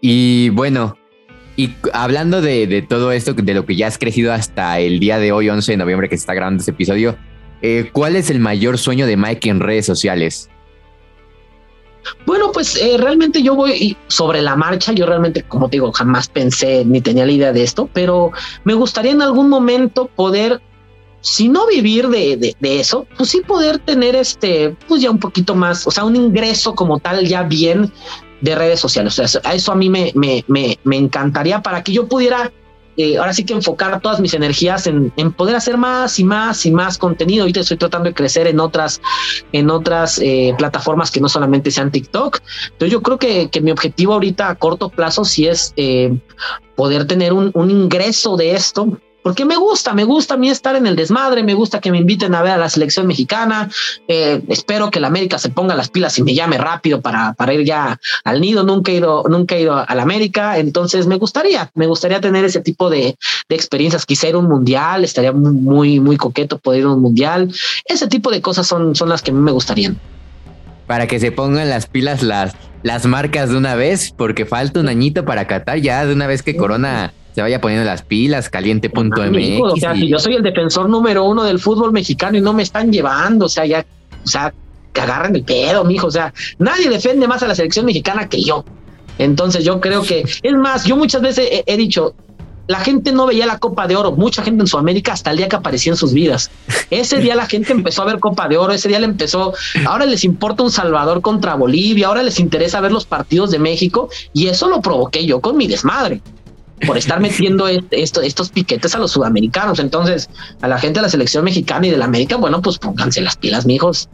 Y 0.00 0.48
bueno, 0.50 0.96
y 1.56 1.70
hablando 1.92 2.40
de, 2.40 2.66
de, 2.66 2.82
todo 2.82 3.12
esto, 3.12 3.34
de 3.34 3.54
lo 3.54 3.66
que 3.66 3.76
ya 3.76 3.86
has 3.86 3.98
crecido 3.98 4.32
hasta 4.32 4.80
el 4.80 4.98
día 4.98 5.18
de 5.18 5.32
hoy, 5.32 5.48
11 5.48 5.72
de 5.72 5.76
noviembre, 5.76 6.08
que 6.08 6.16
se 6.16 6.22
está 6.22 6.34
grabando 6.34 6.60
este 6.60 6.72
episodio, 6.72 7.16
eh, 7.62 7.90
¿cuál 7.92 8.16
es 8.16 8.30
el 8.30 8.40
mayor 8.40 8.76
sueño 8.78 9.06
de 9.06 9.16
Mike 9.16 9.48
en 9.48 9.60
redes 9.60 9.86
sociales? 9.86 10.50
Bueno, 12.26 12.52
pues 12.52 12.76
eh, 12.76 12.96
realmente 12.98 13.42
yo 13.42 13.54
voy 13.54 13.96
sobre 14.08 14.42
la 14.42 14.56
marcha, 14.56 14.92
yo 14.92 15.06
realmente, 15.06 15.42
como 15.42 15.68
te 15.68 15.76
digo, 15.76 15.92
jamás 15.92 16.28
pensé 16.28 16.84
ni 16.84 17.00
tenía 17.00 17.26
la 17.26 17.32
idea 17.32 17.52
de 17.52 17.62
esto, 17.62 17.88
pero 17.92 18.32
me 18.64 18.74
gustaría 18.74 19.12
en 19.12 19.22
algún 19.22 19.48
momento 19.48 20.06
poder, 20.06 20.60
si 21.20 21.48
no 21.48 21.66
vivir 21.66 22.08
de, 22.08 22.56
de, 22.58 22.80
eso, 22.80 23.06
pues 23.16 23.30
sí 23.30 23.40
poder 23.40 23.78
tener 23.78 24.16
este, 24.16 24.76
pues 24.88 25.02
ya 25.02 25.10
un 25.10 25.18
poquito 25.18 25.54
más, 25.54 25.86
o 25.86 25.90
sea, 25.90 26.04
un 26.04 26.16
ingreso 26.16 26.74
como 26.74 26.98
tal 26.98 27.26
ya 27.26 27.42
bien 27.42 27.92
de 28.40 28.54
redes 28.54 28.80
sociales. 28.80 29.18
O 29.18 29.26
sea, 29.26 29.40
eso 29.52 29.72
a 29.72 29.76
mí 29.76 29.88
me, 29.88 30.12
me, 30.14 30.44
me, 30.48 30.78
me 30.84 30.96
encantaría 30.96 31.62
para 31.62 31.82
que 31.82 31.92
yo 31.92 32.08
pudiera 32.08 32.50
eh, 32.96 33.16
ahora 33.16 33.32
sí 33.32 33.44
que 33.44 33.54
enfocar 33.54 34.00
todas 34.00 34.20
mis 34.20 34.34
energías 34.34 34.86
en, 34.86 35.10
poder 35.32 35.56
hacer 35.56 35.78
más 35.78 36.18
y 36.18 36.24
más 36.24 36.66
y 36.66 36.70
más 36.70 36.98
contenido. 36.98 37.42
Ahorita 37.42 37.60
estoy 37.60 37.76
tratando 37.78 38.08
de 38.08 38.14
crecer 38.14 38.46
en 38.46 38.60
otras, 38.60 39.00
en 39.52 39.70
otras 39.70 40.18
eh, 40.18 40.54
plataformas 40.58 41.10
que 41.10 41.20
no 41.20 41.28
solamente 41.28 41.70
sean 41.70 41.90
TikTok. 41.90 42.40
Entonces 42.72 42.90
yo 42.90 43.02
creo 43.02 43.18
que, 43.18 43.48
que 43.48 43.60
mi 43.60 43.70
objetivo 43.70 44.14
ahorita 44.14 44.48
a 44.48 44.54
corto 44.56 44.88
plazo 44.88 45.24
sí 45.24 45.46
es 45.46 45.72
eh, 45.76 46.14
poder 46.76 47.06
tener 47.06 47.32
un, 47.32 47.50
un 47.54 47.70
ingreso 47.70 48.36
de 48.36 48.52
esto 48.52 48.98
porque 49.22 49.44
me 49.44 49.56
gusta, 49.56 49.94
me 49.94 50.04
gusta 50.04 50.34
a 50.34 50.36
mí 50.36 50.50
estar 50.50 50.74
en 50.76 50.86
el 50.86 50.96
desmadre, 50.96 51.42
me 51.42 51.54
gusta 51.54 51.80
que 51.80 51.90
me 51.90 51.98
inviten 51.98 52.34
a 52.34 52.42
ver 52.42 52.52
a 52.52 52.56
la 52.58 52.68
selección 52.68 53.06
mexicana. 53.06 53.70
Eh, 54.08 54.42
espero 54.48 54.90
que 54.90 55.00
la 55.00 55.06
América 55.06 55.38
se 55.38 55.48
ponga 55.48 55.74
las 55.74 55.90
pilas 55.90 56.18
y 56.18 56.22
me 56.22 56.34
llame 56.34 56.58
rápido 56.58 57.00
para, 57.00 57.32
para 57.34 57.54
ir 57.54 57.64
ya 57.64 57.98
al 58.24 58.40
nido. 58.40 58.64
Nunca 58.64 58.90
he 58.90 58.96
ido, 58.96 59.24
nunca 59.28 59.54
he 59.54 59.62
ido 59.62 59.76
a 59.76 59.94
la 59.94 60.02
América, 60.02 60.58
entonces 60.58 61.06
me 61.06 61.16
gustaría, 61.16 61.70
me 61.74 61.86
gustaría 61.86 62.20
tener 62.20 62.44
ese 62.44 62.60
tipo 62.60 62.90
de, 62.90 63.16
de 63.48 63.54
experiencias. 63.54 64.06
Quizá 64.06 64.28
ir 64.28 64.34
a 64.34 64.38
un 64.38 64.48
mundial, 64.48 65.04
estaría 65.04 65.32
muy, 65.32 66.00
muy 66.00 66.16
coqueto 66.16 66.58
poder 66.58 66.80
ir 66.80 66.86
a 66.86 66.90
un 66.90 67.00
mundial. 67.00 67.52
Ese 67.84 68.08
tipo 68.08 68.30
de 68.30 68.40
cosas 68.40 68.66
son, 68.66 68.96
son 68.96 69.08
las 69.08 69.22
que 69.22 69.30
a 69.30 69.34
mí 69.34 69.40
me 69.40 69.52
gustarían. 69.52 69.98
Para 70.86 71.06
que 71.06 71.20
se 71.20 71.30
pongan 71.30 71.70
las 71.70 71.86
pilas 71.86 72.22
las, 72.22 72.54
las 72.82 73.06
marcas 73.06 73.50
de 73.50 73.56
una 73.56 73.76
vez, 73.76 74.12
porque 74.16 74.46
falta 74.46 74.80
un 74.80 74.88
añito 74.88 75.24
para 75.24 75.46
Qatar 75.46 75.78
ya 75.78 76.04
de 76.04 76.12
una 76.12 76.26
vez 76.26 76.42
que 76.42 76.56
Corona 76.56 77.14
se 77.34 77.40
vaya 77.40 77.60
poniendo 77.60 77.84
las 77.84 78.02
pilas, 78.02 78.48
caliente.mx. 78.48 79.60
O 79.62 79.76
sea, 79.76 79.94
si 79.94 80.08
yo 80.08 80.18
soy 80.18 80.34
el 80.34 80.42
defensor 80.42 80.88
número 80.88 81.24
uno 81.24 81.44
del 81.44 81.58
fútbol 81.58 81.92
mexicano 81.92 82.36
y 82.36 82.40
no 82.40 82.52
me 82.52 82.62
están 82.62 82.92
llevando, 82.92 83.46
o 83.46 83.48
sea, 83.48 83.64
ya, 83.64 83.84
o 84.22 84.26
sea, 84.26 84.52
que 84.92 85.00
agarren 85.00 85.34
el 85.34 85.44
pedo, 85.44 85.84
mijo. 85.84 86.06
O 86.06 86.10
sea, 86.10 86.32
nadie 86.58 86.90
defiende 86.90 87.26
más 87.26 87.42
a 87.42 87.48
la 87.48 87.54
selección 87.54 87.86
mexicana 87.86 88.28
que 88.28 88.42
yo. 88.42 88.64
Entonces 89.18 89.64
yo 89.64 89.80
creo 89.80 90.02
que, 90.02 90.24
es 90.42 90.52
más, 90.54 90.84
yo 90.84 90.96
muchas 90.96 91.22
veces 91.22 91.62
he, 91.66 91.76
dicho, 91.76 92.14
la 92.66 92.80
gente 92.80 93.12
no 93.12 93.26
veía 93.26 93.46
la 93.46 93.58
Copa 93.58 93.86
de 93.86 93.96
Oro, 93.96 94.12
mucha 94.12 94.42
gente 94.42 94.62
en 94.62 94.66
Sudamérica 94.66 95.12
hasta 95.12 95.30
el 95.30 95.36
día 95.36 95.48
que 95.48 95.56
aparecía 95.56 95.92
en 95.92 95.96
sus 95.96 96.12
vidas. 96.12 96.50
Ese 96.90 97.18
día 97.18 97.34
la 97.34 97.46
gente 97.46 97.72
empezó 97.72 98.02
a 98.02 98.06
ver 98.06 98.18
Copa 98.18 98.48
de 98.48 98.56
Oro, 98.56 98.72
ese 98.72 98.88
día 98.88 99.00
le 99.00 99.06
empezó, 99.06 99.54
ahora 99.86 100.06
les 100.06 100.24
importa 100.24 100.62
un 100.62 100.70
Salvador 100.70 101.20
contra 101.20 101.54
Bolivia, 101.54 102.08
ahora 102.08 102.22
les 102.22 102.40
interesa 102.40 102.80
ver 102.80 102.92
los 102.92 103.04
partidos 103.04 103.50
de 103.50 103.58
México 103.58 104.08
y 104.32 104.48
eso 104.48 104.68
lo 104.68 104.80
provoqué 104.80 105.24
yo 105.24 105.40
con 105.40 105.56
mi 105.56 105.66
desmadre 105.66 106.20
por 106.86 106.98
estar 106.98 107.20
metiendo 107.20 107.66
estos 107.68 108.50
piquetes 108.50 108.94
a 108.94 108.98
los 108.98 109.12
sudamericanos. 109.12 109.78
Entonces, 109.78 110.28
a 110.60 110.68
la 110.68 110.78
gente 110.78 110.98
de 110.98 111.02
la 111.02 111.08
selección 111.08 111.44
mexicana 111.44 111.86
y 111.86 111.90
de 111.90 111.96
la 111.96 112.06
América, 112.06 112.36
bueno, 112.36 112.60
pues 112.62 112.78
pónganse 112.78 113.20
las 113.20 113.36
pilas, 113.36 113.66
mijos. 113.66 114.08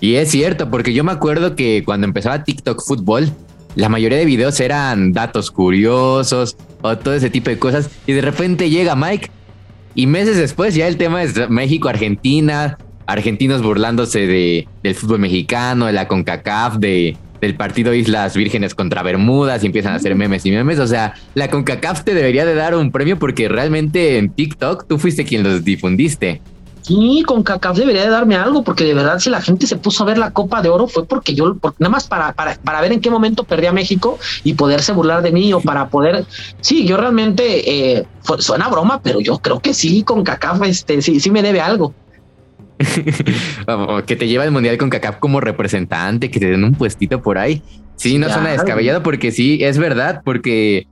Y 0.00 0.16
es 0.16 0.30
cierto, 0.30 0.70
porque 0.70 0.92
yo 0.92 1.04
me 1.04 1.12
acuerdo 1.12 1.56
que 1.56 1.82
cuando 1.84 2.06
empezaba 2.06 2.44
TikTok 2.44 2.84
Fútbol, 2.84 3.30
la 3.74 3.88
mayoría 3.88 4.18
de 4.18 4.24
videos 4.24 4.60
eran 4.60 5.12
datos 5.12 5.50
curiosos 5.50 6.56
o 6.82 6.96
todo 6.98 7.14
ese 7.14 7.30
tipo 7.30 7.50
de 7.50 7.58
cosas. 7.58 7.90
Y 8.06 8.12
de 8.12 8.20
repente 8.20 8.70
llega 8.70 8.94
Mike 8.94 9.30
y 9.94 10.06
meses 10.06 10.36
después 10.36 10.74
ya 10.74 10.88
el 10.88 10.96
tema 10.96 11.22
es 11.22 11.48
México-Argentina, 11.48 12.78
argentinos 13.06 13.62
burlándose 13.62 14.26
de, 14.26 14.68
del 14.82 14.94
fútbol 14.94 15.20
mexicano, 15.20 15.86
de 15.86 15.92
la 15.92 16.08
CONCACAF, 16.08 16.76
de, 16.76 17.16
del 17.44 17.56
partido 17.56 17.92
Islas 17.92 18.34
Vírgenes 18.34 18.74
contra 18.74 19.02
Bermudas 19.02 19.62
y 19.62 19.66
empiezan 19.66 19.92
a 19.92 19.96
hacer 19.96 20.14
memes 20.14 20.44
y 20.46 20.50
memes. 20.50 20.78
O 20.78 20.86
sea, 20.86 21.14
la 21.34 21.48
CONCACAF 21.48 22.02
te 22.02 22.14
debería 22.14 22.44
de 22.44 22.54
dar 22.54 22.74
un 22.74 22.90
premio 22.90 23.18
porque 23.18 23.48
realmente 23.48 24.18
en 24.18 24.30
TikTok 24.30 24.86
tú 24.88 24.98
fuiste 24.98 25.24
quien 25.24 25.42
los 25.42 25.64
difundiste. 25.64 26.40
Sí, 26.80 27.22
CONCACAF 27.26 27.78
debería 27.78 28.02
de 28.02 28.10
darme 28.10 28.36
algo, 28.36 28.62
porque 28.62 28.84
de 28.84 28.92
verdad 28.92 29.18
si 29.18 29.30
la 29.30 29.40
gente 29.40 29.66
se 29.66 29.76
puso 29.76 30.02
a 30.02 30.06
ver 30.06 30.18
la 30.18 30.32
Copa 30.32 30.60
de 30.60 30.68
Oro 30.68 30.86
fue 30.86 31.06
porque 31.06 31.34
yo, 31.34 31.56
nada 31.78 31.90
más 31.90 32.06
para, 32.06 32.32
para, 32.34 32.56
para 32.56 32.82
ver 32.82 32.92
en 32.92 33.00
qué 33.00 33.10
momento 33.10 33.44
perdí 33.44 33.66
a 33.66 33.72
México 33.72 34.18
y 34.42 34.52
poderse 34.52 34.92
burlar 34.92 35.22
de 35.22 35.32
mí 35.32 35.50
o 35.54 35.60
para 35.60 35.88
poder, 35.88 36.26
sí, 36.60 36.86
yo 36.86 36.98
realmente, 36.98 37.96
eh, 37.96 38.06
suena 38.38 38.68
broma, 38.68 39.00
pero 39.02 39.20
yo 39.20 39.38
creo 39.38 39.60
que 39.60 39.72
sí, 39.72 40.02
CONCACAF, 40.02 40.62
este, 40.64 41.00
sí, 41.00 41.20
sí 41.20 41.30
me 41.30 41.42
debe 41.42 41.62
algo. 41.62 41.94
que 44.06 44.16
te 44.16 44.28
lleva 44.28 44.44
el 44.44 44.50
mundial 44.50 44.78
con 44.78 44.90
CACAF 44.90 45.18
como 45.18 45.40
representante, 45.40 46.30
que 46.30 46.40
te 46.40 46.50
den 46.50 46.64
un 46.64 46.72
puestito 46.72 47.22
por 47.22 47.38
ahí. 47.38 47.62
Sí, 47.96 48.18
no 48.18 48.28
suena 48.28 48.50
descabellado 48.50 49.02
porque 49.02 49.30
sí, 49.30 49.62
es 49.62 49.78
verdad, 49.78 50.22
porque 50.24 50.86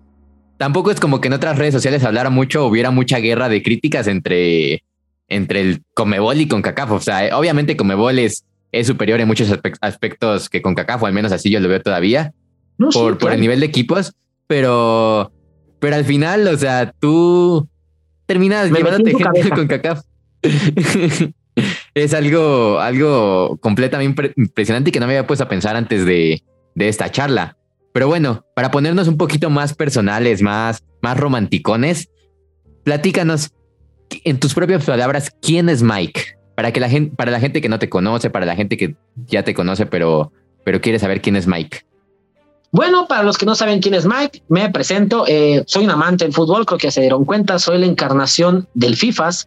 tampoco 0.56 0.90
es 0.90 1.00
como 1.00 1.20
que 1.20 1.28
en 1.28 1.34
otras 1.34 1.58
redes 1.58 1.74
sociales 1.74 2.04
hablara 2.04 2.30
mucho, 2.30 2.66
hubiera 2.66 2.90
mucha 2.90 3.18
guerra 3.18 3.48
de 3.48 3.62
críticas 3.62 4.06
entre, 4.06 4.84
entre 5.28 5.60
el 5.60 5.82
Comebol 5.94 6.40
y 6.40 6.48
con 6.48 6.62
CACAF. 6.62 6.92
O 6.92 7.00
sea, 7.00 7.36
obviamente 7.36 7.76
Comebol 7.76 8.18
es, 8.18 8.44
es 8.70 8.86
superior 8.86 9.20
en 9.20 9.28
muchos 9.28 9.52
aspectos 9.80 10.48
que 10.48 10.62
con 10.62 10.74
CACAF, 10.74 11.02
o 11.02 11.06
al 11.06 11.12
menos 11.12 11.32
así 11.32 11.50
yo 11.50 11.60
lo 11.60 11.68
veo 11.68 11.80
todavía, 11.80 12.32
por, 12.92 13.18
por 13.18 13.32
el 13.32 13.40
nivel 13.40 13.60
de 13.60 13.66
equipos, 13.66 14.14
pero, 14.46 15.32
pero 15.80 15.96
al 15.96 16.04
final, 16.04 16.46
o 16.46 16.56
sea, 16.56 16.92
tú 17.00 17.68
terminas 18.26 18.70
llevándote 18.70 19.12
gente 19.12 19.50
con 19.50 19.66
CACAF. 19.66 20.02
es 21.94 22.14
algo, 22.14 22.80
algo 22.80 23.58
completamente 23.60 24.32
impresionante 24.36 24.92
que 24.92 25.00
no 25.00 25.06
me 25.06 25.14
había 25.16 25.26
puesto 25.26 25.44
a 25.44 25.48
pensar 25.48 25.76
antes 25.76 26.04
de, 26.04 26.42
de 26.74 26.88
esta 26.88 27.10
charla. 27.10 27.56
Pero 27.92 28.08
bueno, 28.08 28.46
para 28.54 28.70
ponernos 28.70 29.08
un 29.08 29.18
poquito 29.18 29.50
más 29.50 29.74
personales, 29.74 30.40
más, 30.40 30.82
más 31.02 31.18
romanticones, 31.18 32.08
platícanos 32.84 33.50
en 34.24 34.38
tus 34.38 34.54
propias 34.54 34.84
palabras, 34.84 35.30
¿quién 35.42 35.68
es 35.68 35.82
Mike? 35.82 36.38
Para 36.54 36.72
que 36.72 36.80
la 36.80 36.88
gente, 36.88 37.14
para 37.14 37.30
la 37.30 37.40
gente 37.40 37.60
que 37.60 37.68
no 37.68 37.78
te 37.78 37.88
conoce, 37.88 38.30
para 38.30 38.46
la 38.46 38.56
gente 38.56 38.76
que 38.76 38.96
ya 39.26 39.42
te 39.42 39.54
conoce, 39.54 39.86
pero, 39.86 40.32
pero 40.64 40.80
quiere 40.80 40.98
saber 40.98 41.20
quién 41.20 41.36
es 41.36 41.46
Mike. 41.46 41.84
Bueno, 42.72 43.06
para 43.06 43.22
los 43.22 43.36
que 43.36 43.44
no 43.44 43.54
saben 43.54 43.82
quién 43.82 43.92
es 43.92 44.06
Mike, 44.06 44.44
me 44.48 44.70
presento. 44.70 45.26
Eh, 45.28 45.62
soy 45.66 45.84
un 45.84 45.90
amante 45.90 46.24
del 46.24 46.32
fútbol, 46.32 46.64
creo 46.64 46.78
que 46.78 46.90
se 46.90 47.02
dieron 47.02 47.26
cuenta. 47.26 47.58
Soy 47.58 47.76
la 47.76 47.84
encarnación 47.84 48.66
del 48.72 48.96
FIFAs. 48.96 49.46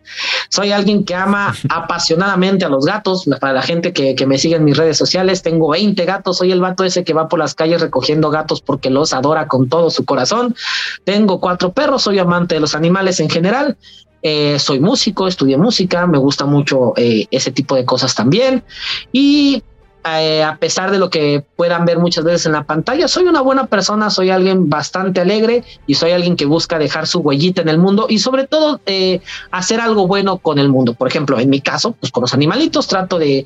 Soy 0.50 0.72
alguien 0.72 1.04
que 1.06 1.16
ama 1.16 1.56
apasionadamente 1.70 2.66
a 2.66 2.70
los 2.70 2.86
gatos. 2.86 3.28
Para 3.42 3.52
la 3.52 3.64
gente 3.64 3.94
que, 3.94 4.14
que, 4.14 4.28
me 4.28 4.38
sigue 4.38 4.58
en 4.58 4.64
mis 4.64 4.78
redes 4.78 4.98
sociales, 4.98 5.42
tengo 5.42 5.70
20 5.70 6.06
gatos. 6.06 6.38
Soy 6.38 6.52
el 6.52 6.62
vato 6.62 6.84
ese 6.84 7.04
que 7.04 7.14
va 7.14 7.28
por 7.28 7.40
las 7.40 7.56
calles 7.56 7.82
recogiendo 7.82 8.30
gatos 8.30 8.62
porque 8.62 8.92
los 8.92 9.12
adora 9.12 9.48
con 9.48 9.70
todo 9.70 9.90
su 9.90 10.06
corazón. 10.06 10.56
Tengo 11.04 11.40
cuatro 11.40 11.74
perros. 11.74 12.04
Soy 12.04 12.20
amante 12.20 12.54
de 12.54 12.62
los 12.62 12.76
animales 12.76 13.20
en 13.20 13.32
general. 13.32 13.76
Eh, 14.22 14.60
soy 14.60 14.80
músico, 14.80 15.28
estudié 15.28 15.58
música. 15.58 16.06
Me 16.06 16.20
gusta 16.20 16.46
mucho 16.46 16.94
eh, 16.96 17.26
ese 17.32 17.52
tipo 17.52 17.74
de 17.74 17.86
cosas 17.86 18.14
también. 18.14 18.64
Y 19.12 19.64
eh, 20.08 20.44
a 20.44 20.58
pesar 20.58 20.92
de 20.92 21.00
lo 21.00 21.10
que 21.10 21.44
puedan 21.56 21.86
ver 21.86 21.98
muchas 21.98 22.24
veces 22.24 22.46
en 22.46 22.52
la 22.52 22.64
pantalla, 22.64 23.08
soy 23.08 23.24
una 23.24 23.42
buena 23.42 23.66
persona, 23.66 24.10
soy 24.10 24.30
alguien 24.30 24.70
bastante 24.70 25.22
alegre 25.22 25.64
y 25.88 25.96
soy 25.96 26.12
alguien 26.12 26.36
que 26.36 26.46
busca 26.46 26.78
dejar 26.78 27.08
su 27.08 27.20
huellita 27.20 27.62
en 27.62 27.70
el 27.70 27.80
mundo 27.80 28.06
y 28.08 28.20
sobre 28.20 28.46
todo 28.46 28.82
eh, 28.86 29.22
hacer 29.52 29.82
algo 29.82 30.08
bueno 30.08 30.38
con 30.38 30.60
el 30.60 30.70
mundo. 30.70 30.94
Por 30.94 31.08
ejemplo, 31.08 31.40
en 31.40 31.50
mi 31.50 31.60
caso, 31.60 31.94
pues 31.94 32.12
con 32.12 32.22
los 32.22 32.34
animalitos 32.34 32.88
trato 32.88 33.18
de, 33.18 33.46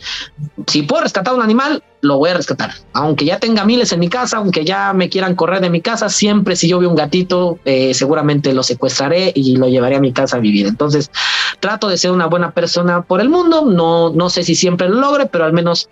si 0.68 0.84
puedo 0.84 1.04
rescatar 1.04 1.34
un 1.34 1.42
animal, 1.42 1.82
lo 2.02 2.18
voy 2.18 2.30
a 2.30 2.34
rescatar. 2.36 2.72
Aunque 2.94 3.26
ya 3.26 3.40
tenga 3.40 3.66
miles 3.66 3.92
en 3.92 4.00
mi 4.00 4.10
casa, 4.10 4.38
aunque 4.38 4.64
ya 4.64 4.94
me 4.94 5.10
quieran 5.10 5.36
correr 5.36 5.62
de 5.62 5.70
mi 5.70 5.82
casa, 5.82 6.10
siempre 6.10 6.56
si 6.56 6.68
yo 6.68 6.80
veo 6.80 6.90
un 6.90 6.96
gatito, 6.96 7.60
eh, 7.66 7.94
seguramente 7.94 8.54
lo 8.54 8.64
secuestraré 8.64 9.32
y 9.36 9.58
lo 9.58 9.68
llevaré 9.68 9.98
a 9.98 10.00
mi 10.00 10.14
casa 10.14 10.38
a 10.38 10.40
vivir. 10.40 10.68
Entonces, 10.68 11.12
trato 11.60 11.90
de 11.90 11.98
ser 11.98 12.12
una 12.12 12.28
buena 12.28 12.52
persona 12.52 13.02
por 13.02 13.22
el 13.22 13.30
mundo. 13.30 13.66
No, 13.66 14.12
no 14.12 14.30
sé 14.30 14.44
si 14.44 14.56
siempre 14.56 14.90
lo 14.90 15.00
logre, 15.00 15.26
pero 15.26 15.46
al 15.46 15.54
menos 15.54 15.90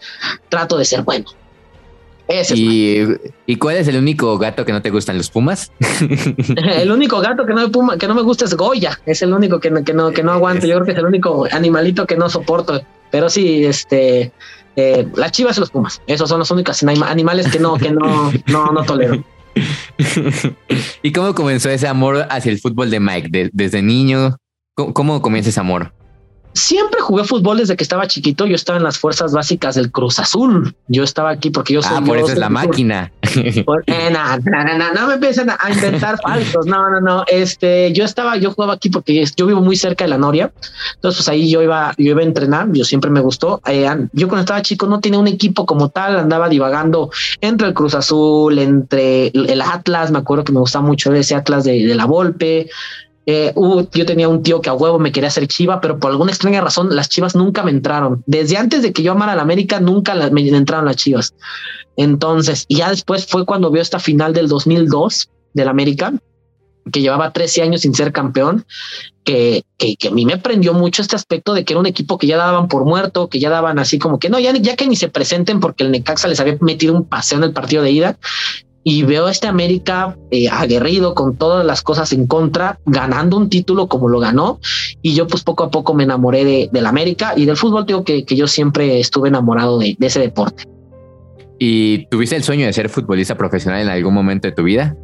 trato 0.49 0.77
de 0.77 0.85
ser 0.85 1.01
bueno. 1.03 1.25
¿Y, 2.53 3.03
¿Y, 3.45 3.55
cuál 3.55 3.77
es 3.77 3.87
el 3.87 3.95
único 3.95 4.37
gato 4.37 4.65
que 4.65 4.73
no 4.73 4.81
te 4.81 4.89
gustan 4.89 5.17
los 5.17 5.29
pumas? 5.29 5.71
el 6.57 6.91
único 6.91 7.21
gato 7.21 7.45
que 7.45 7.53
no, 7.53 7.71
puma, 7.71 7.97
que 7.97 8.07
no 8.07 8.15
me 8.15 8.21
gusta 8.21 8.43
es 8.43 8.53
Goya. 8.53 8.99
Es 9.05 9.21
el 9.21 9.33
único 9.33 9.59
que, 9.61 9.71
que 9.85 9.93
no, 9.93 10.11
que 10.11 10.23
no 10.23 10.33
aguanto. 10.33 10.67
Yo 10.67 10.75
creo 10.75 10.85
que 10.85 10.91
es 10.91 10.97
el 10.97 11.05
único 11.05 11.47
animalito 11.51 12.05
que 12.05 12.17
no 12.17 12.29
soporto. 12.29 12.81
Pero 13.11 13.29
sí, 13.29 13.65
este, 13.65 14.33
eh, 14.77 15.07
las 15.15 15.31
chivas 15.31 15.57
y 15.57 15.59
los 15.59 15.71
pumas. 15.71 16.01
Esos 16.07 16.29
son 16.29 16.39
los 16.39 16.51
únicos 16.51 16.81
animales 16.83 17.47
que 17.47 17.59
no, 17.59 17.75
que 17.77 17.91
no, 17.91 18.31
no, 18.45 18.67
no 18.67 18.83
tolero. 18.83 19.23
¿Y 21.01 21.11
cómo 21.11 21.33
comenzó 21.33 21.69
ese 21.69 21.87
amor 21.87 22.27
hacia 22.29 22.51
el 22.51 22.59
fútbol 22.59 22.91
de 22.91 22.99
Mike? 22.99 23.49
¿Desde 23.51 23.81
niño? 23.81 24.37
¿Cómo 24.75 25.21
comienza 25.21 25.49
ese 25.49 25.59
amor? 25.59 25.91
siempre 26.57 26.99
jugué 26.99 27.23
fútbol 27.23 27.57
desde 27.57 27.77
que 27.77 27.83
estaba 27.83 28.07
chiquito. 28.07 28.45
Yo 28.45 28.55
estaba 28.55 28.77
en 28.77 28.83
las 28.83 28.97
fuerzas 28.97 29.31
básicas 29.31 29.75
del 29.75 29.91
Cruz 29.91 30.19
Azul. 30.19 30.75
Yo 30.87 31.03
estaba 31.03 31.29
aquí 31.29 31.49
porque 31.49 31.73
yo 31.73 31.81
soy. 31.81 31.97
Ah, 31.97 32.01
por 32.05 32.17
eso 32.17 32.31
es 32.31 32.37
la 32.37 32.49
máquina. 32.49 33.11
No, 34.95 35.07
me 35.07 35.13
empiecen 35.15 35.49
a 35.49 35.57
inventar 35.71 36.19
falsos. 36.23 36.65
No, 36.65 36.89
no, 36.89 37.01
no. 37.01 37.23
Este, 37.27 37.91
yo 37.93 38.05
estaba, 38.05 38.37
yo 38.37 38.51
jugaba 38.51 38.73
aquí 38.73 38.89
porque 38.89 39.25
yo 39.35 39.45
vivo 39.45 39.61
muy 39.61 39.75
cerca 39.75 40.05
de 40.05 40.09
la 40.09 40.17
Noria. 40.17 40.51
Entonces, 40.95 41.19
pues 41.19 41.29
ahí 41.29 41.49
yo 41.49 41.61
iba, 41.61 41.93
yo 41.97 42.11
iba 42.11 42.21
a 42.21 42.25
entrenar. 42.25 42.67
Yo 42.71 42.83
siempre 42.83 43.11
me 43.11 43.19
gustó. 43.19 43.61
Eh, 43.67 43.87
yo 44.13 44.27
cuando 44.27 44.41
estaba 44.41 44.61
chico 44.61 44.87
no 44.87 44.99
tenía 44.99 45.19
un 45.19 45.27
equipo 45.27 45.65
como 45.65 45.89
tal. 45.89 46.17
Andaba 46.17 46.49
divagando 46.49 47.11
entre 47.41 47.67
el 47.67 47.73
Cruz 47.73 47.95
Azul, 47.95 48.57
entre 48.59 49.27
el 49.27 49.61
Atlas. 49.61 50.11
Me 50.11 50.19
acuerdo 50.19 50.43
que 50.43 50.53
me 50.53 50.59
gustaba 50.59 50.85
mucho 50.85 51.13
ese 51.13 51.35
Atlas 51.35 51.63
de, 51.63 51.85
de 51.85 51.95
la 51.95 52.05
Volpe. 52.05 52.69
Eh, 53.29 53.53
yo 53.91 54.05
tenía 54.05 54.29
un 54.29 54.41
tío 54.41 54.61
que 54.61 54.69
a 54.69 54.73
huevo 54.73 54.99
me 54.99 55.11
quería 55.11 55.27
hacer 55.27 55.47
chiva, 55.47 55.81
pero 55.81 55.99
por 55.99 56.11
alguna 56.11 56.31
extraña 56.31 56.61
razón 56.61 56.95
las 56.95 57.09
chivas 57.09 57.35
nunca 57.35 57.61
me 57.61 57.71
entraron. 57.71 58.23
Desde 58.25 58.55
antes 58.55 58.81
de 58.81 58.93
que 58.93 59.03
yo 59.03 59.11
amara 59.11 59.33
a 59.33 59.35
la 59.35 59.41
América, 59.41 59.81
nunca 59.81 60.15
me 60.31 60.47
entraron 60.47 60.85
las 60.85 60.95
chivas. 60.95 61.35
Entonces, 61.97 62.63
y 62.69 62.77
ya 62.77 62.89
después 62.89 63.27
fue 63.27 63.45
cuando 63.45 63.69
vio 63.69 63.81
esta 63.81 63.99
final 63.99 64.33
del 64.33 64.47
2002 64.47 65.29
del 65.53 65.67
América, 65.67 66.13
que 66.89 67.01
llevaba 67.01 67.33
13 67.33 67.63
años 67.63 67.81
sin 67.81 67.93
ser 67.93 68.13
campeón, 68.13 68.65
que, 69.25 69.65
que, 69.77 69.97
a 70.07 70.11
mí 70.11 70.25
me 70.25 70.37
prendió 70.37 70.73
mucho 70.73 71.01
este 71.01 71.17
aspecto 71.17 71.53
de 71.53 71.65
que 71.65 71.73
era 71.73 71.81
un 71.81 71.85
equipo 71.85 72.17
que 72.17 72.27
ya 72.27 72.37
daban 72.37 72.69
por 72.69 72.85
muerto, 72.85 73.27
que 73.27 73.41
ya 73.41 73.49
daban 73.49 73.77
así 73.77 73.99
como 73.99 74.19
que 74.19 74.29
no, 74.29 74.39
ya, 74.39 74.53
ya 74.53 74.77
que 74.77 74.87
ni 74.87 74.95
se 74.95 75.09
presenten 75.09 75.59
porque 75.59 75.83
el 75.83 75.91
Necaxa 75.91 76.29
les 76.29 76.39
había 76.39 76.57
metido 76.61 76.93
un 76.93 77.03
paseo 77.03 77.39
en 77.39 77.43
el 77.43 77.51
partido 77.51 77.83
de 77.83 77.91
ida 77.91 78.17
y 78.89 79.03
veo 79.03 79.25
a 79.25 79.31
este 79.31 79.47
América 79.47 80.15
eh, 80.31 80.47
aguerrido 80.47 81.13
con 81.13 81.35
todas 81.35 81.65
las 81.65 81.81
cosas 81.81 82.13
en 82.13 82.25
contra, 82.25 82.79
ganando 82.85 83.35
un 83.35 83.49
título 83.49 83.89
como 83.89 84.07
lo 84.07 84.17
ganó. 84.21 84.61
Y 85.01 85.13
yo 85.13 85.27
pues 85.27 85.43
poco 85.43 85.65
a 85.65 85.69
poco 85.69 85.93
me 85.93 86.05
enamoré 86.05 86.45
de, 86.45 86.69
del 86.71 86.85
América 86.85 87.33
y 87.35 87.43
del 87.43 87.57
fútbol, 87.57 87.85
digo 87.85 88.05
que, 88.05 88.23
que 88.23 88.37
yo 88.37 88.47
siempre 88.47 89.01
estuve 89.01 89.27
enamorado 89.27 89.77
de, 89.77 89.97
de 89.99 90.07
ese 90.07 90.21
deporte. 90.21 90.63
¿Y 91.59 92.05
tuviste 92.05 92.37
el 92.37 92.43
sueño 92.43 92.65
de 92.65 92.71
ser 92.71 92.87
futbolista 92.87 93.35
profesional 93.35 93.81
en 93.81 93.89
algún 93.89 94.13
momento 94.13 94.47
de 94.47 94.53
tu 94.53 94.63
vida? 94.63 94.95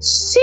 Sí, 0.00 0.40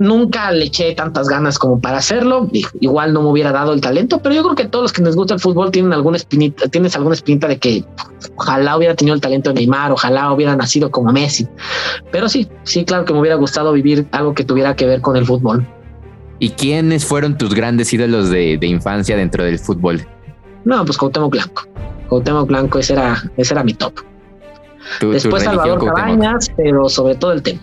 nunca 0.00 0.50
le 0.50 0.64
eché 0.64 0.92
tantas 0.96 1.28
ganas 1.28 1.60
como 1.60 1.80
para 1.80 1.98
hacerlo. 1.98 2.50
Igual 2.80 3.12
no 3.12 3.22
me 3.22 3.28
hubiera 3.28 3.52
dado 3.52 3.72
el 3.72 3.80
talento, 3.80 4.20
pero 4.20 4.34
yo 4.34 4.42
creo 4.42 4.56
que 4.56 4.64
todos 4.64 4.82
los 4.82 4.92
que 4.92 5.00
les 5.02 5.14
gusta 5.14 5.34
el 5.34 5.40
fútbol 5.40 5.70
tienen 5.70 5.92
alguna 5.92 6.16
espinita, 6.16 6.66
tienes 6.66 6.96
alguna 6.96 7.14
espinita 7.14 7.46
de 7.46 7.58
que 7.58 7.84
ojalá 8.34 8.76
hubiera 8.76 8.96
tenido 8.96 9.14
el 9.14 9.20
talento 9.20 9.50
de 9.50 9.54
Neymar, 9.54 9.92
ojalá 9.92 10.32
hubiera 10.32 10.56
nacido 10.56 10.90
como 10.90 11.12
Messi. 11.12 11.46
Pero 12.10 12.28
sí, 12.28 12.48
sí, 12.64 12.84
claro 12.84 13.04
que 13.04 13.12
me 13.12 13.20
hubiera 13.20 13.36
gustado 13.36 13.72
vivir 13.72 14.08
algo 14.10 14.34
que 14.34 14.42
tuviera 14.42 14.74
que 14.74 14.86
ver 14.86 15.00
con 15.00 15.16
el 15.16 15.24
fútbol. 15.24 15.64
¿Y 16.40 16.50
quiénes 16.50 17.04
fueron 17.04 17.38
tus 17.38 17.54
grandes 17.54 17.92
ídolos 17.92 18.28
de, 18.28 18.58
infancia 18.62 19.16
dentro 19.16 19.44
del 19.44 19.60
fútbol? 19.60 20.04
No, 20.64 20.84
pues 20.84 20.98
Cuauhtémoc 20.98 21.30
Blanco. 21.30 21.62
Cuauhtémoc 22.08 22.48
Blanco, 22.48 22.80
ese 22.80 22.94
era, 22.94 23.22
ese 23.36 23.54
era 23.54 23.62
mi 23.62 23.72
top. 23.72 23.94
Después 25.00 25.44
Salvador 25.44 25.84
Cabañas, 25.84 26.50
pero 26.56 26.88
sobre 26.88 27.14
todo 27.14 27.32
el 27.32 27.42
tema. 27.42 27.60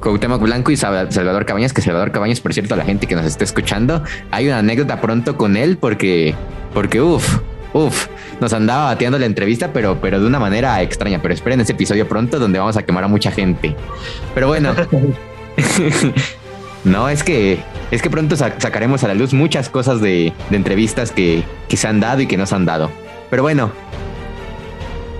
Cuauhtémoc 0.00 0.42
Blanco 0.42 0.70
y 0.70 0.76
Salvador 0.76 1.46
Cabañas, 1.46 1.72
que 1.72 1.80
Salvador 1.80 2.12
Cabañas, 2.12 2.40
por 2.40 2.52
cierto, 2.52 2.74
a 2.74 2.76
la 2.76 2.84
gente 2.84 3.06
que 3.06 3.14
nos 3.14 3.24
está 3.24 3.44
escuchando, 3.44 4.02
hay 4.30 4.46
una 4.46 4.58
anécdota 4.58 5.00
pronto 5.00 5.36
con 5.36 5.56
él 5.56 5.78
porque, 5.78 6.34
porque 6.74 7.00
uff, 7.00 7.38
uff, 7.72 8.08
nos 8.40 8.52
andaba 8.52 8.86
bateando 8.86 9.18
la 9.18 9.26
entrevista, 9.26 9.72
pero, 9.72 9.98
pero 10.00 10.20
de 10.20 10.26
una 10.26 10.38
manera 10.38 10.80
extraña. 10.82 11.20
Pero 11.22 11.34
esperen 11.34 11.60
ese 11.60 11.72
episodio 11.72 12.06
pronto 12.08 12.38
donde 12.38 12.58
vamos 12.58 12.76
a 12.76 12.82
quemar 12.82 13.04
a 13.04 13.08
mucha 13.08 13.30
gente. 13.30 13.74
Pero 14.34 14.48
bueno, 14.48 14.74
no, 16.84 17.08
es 17.08 17.22
que, 17.22 17.58
es 17.90 18.02
que 18.02 18.10
pronto 18.10 18.36
sacaremos 18.36 19.02
a 19.04 19.08
la 19.08 19.14
luz 19.14 19.32
muchas 19.32 19.68
cosas 19.68 20.00
de, 20.00 20.32
entrevistas 20.50 21.10
que, 21.10 21.42
que 21.68 21.76
se 21.76 21.88
han 21.88 22.00
dado 22.00 22.20
y 22.20 22.26
que 22.26 22.36
no 22.36 22.46
se 22.46 22.54
han 22.54 22.66
dado. 22.66 22.90
Pero 23.30 23.42
bueno, 23.42 23.72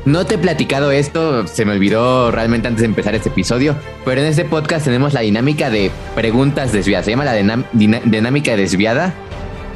no 0.07 0.25
te 0.25 0.37
he 0.37 0.39
platicado 0.39 0.93
esto, 0.93 1.49
se 1.49 1.65
me 1.65 1.73
olvidó 1.73 2.31
realmente 2.31 2.69
antes 2.69 2.83
de 2.83 2.87
empezar 2.87 3.17
este 3.17 3.29
episodio, 3.29 3.75
pero 4.05 4.21
en 4.21 4.29
este 4.29 4.45
podcast 4.45 4.85
tenemos 4.85 5.13
la 5.13 5.21
dinámica 5.21 5.69
de 5.69 5.91
preguntas 6.15 6.73
desviadas. 6.73 7.05
Se 7.05 7.11
llama 7.11 7.25
la 7.25 7.35
dinámica 7.35 8.57
desviada, 8.57 9.13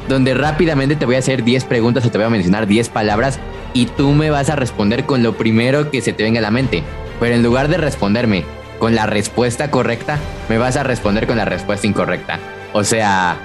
donde 0.07 0.33
rápidamente 0.33 0.95
te 0.95 1.05
voy 1.05 1.15
a 1.15 1.19
hacer 1.19 1.43
10 1.43 1.65
preguntas 1.65 2.05
o 2.05 2.11
te 2.11 2.17
voy 2.17 2.27
a 2.27 2.29
mencionar 2.29 2.65
10 2.65 2.87
palabras 2.87 3.39
y 3.73 3.87
tú 3.87 4.11
me 4.13 4.29
vas 4.29 4.49
a 4.49 4.55
responder 4.55 5.05
con 5.05 5.21
lo 5.21 5.35
primero 5.35 5.91
que 5.91 6.01
se 6.01 6.13
te 6.13 6.23
venga 6.23 6.39
a 6.39 6.43
la 6.43 6.51
mente. 6.51 6.81
Pero 7.19 7.35
en 7.35 7.43
lugar 7.43 7.67
de 7.67 7.75
responderme 7.75 8.45
con 8.79 8.95
la 8.95 9.07
respuesta 9.07 9.69
correcta, 9.69 10.17
me 10.47 10.57
vas 10.57 10.77
a 10.77 10.83
responder 10.83 11.27
con 11.27 11.35
la 11.35 11.45
respuesta 11.45 11.87
incorrecta. 11.87 12.39
O 12.71 12.85
sea, 12.85 13.37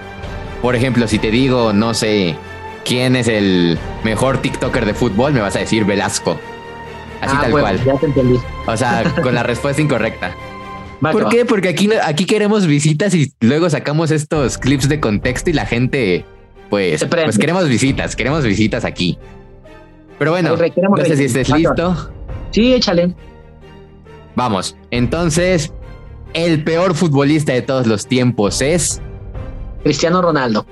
por 0.63 0.77
ejemplo, 0.77 1.09
si 1.09 1.19
te 1.19 1.33
digo, 1.33 1.73
no 1.73 1.95
sé, 1.95 2.37
quién 2.85 3.17
es 3.17 3.27
el 3.27 3.77
mejor 4.05 4.39
TikToker 4.39 4.87
de 4.87 4.95
fútbol, 4.95 5.33
me 5.33 5.41
vas 5.41 5.57
a 5.57 5.59
decir 5.59 5.85
Velasco. 5.85 6.39
Así 7.21 7.35
ah, 7.37 7.41
tal 7.43 7.51
cual. 7.51 7.85
Ya 7.85 7.97
te 7.99 8.07
entendí. 8.07 8.39
O 8.67 8.77
sea, 8.77 9.15
con 9.23 9.35
la 9.35 9.43
respuesta 9.45 9.81
incorrecta. 9.81 10.35
¿Por 11.01 11.29
qué? 11.29 11.45
Porque 11.45 11.69
aquí, 11.69 11.91
aquí 12.03 12.25
queremos 12.25 12.67
visitas 12.67 13.15
y 13.15 13.33
luego 13.41 13.69
sacamos 13.69 14.11
estos 14.11 14.59
clips 14.59 14.89
de 14.89 15.01
contexto 15.01 15.51
y 15.51 15.53
la 15.53 15.67
gente, 15.67 16.25
pues, 16.71 17.05
pues 17.05 17.39
queremos 17.39 17.69
visitas, 17.69 18.17
queremos 18.17 18.45
visitas 18.45 18.85
aquí. 18.85 19.19
Pero 20.19 20.31
bueno, 20.31 20.57
no 20.57 21.05
sé 21.05 21.17
si 21.17 21.25
estés 21.25 21.51
listo. 21.51 22.11
Sí, 22.51 22.73
échale. 22.73 23.15
Vamos, 24.35 24.77
entonces, 24.91 25.73
el 26.33 26.65
peor 26.65 26.95
futbolista 26.95 27.53
de 27.53 27.63
todos 27.63 27.87
los 27.87 28.07
tiempos 28.07 28.63
es... 28.63 29.01
Cristiano 29.83 30.23
Ronaldo. 30.23 30.67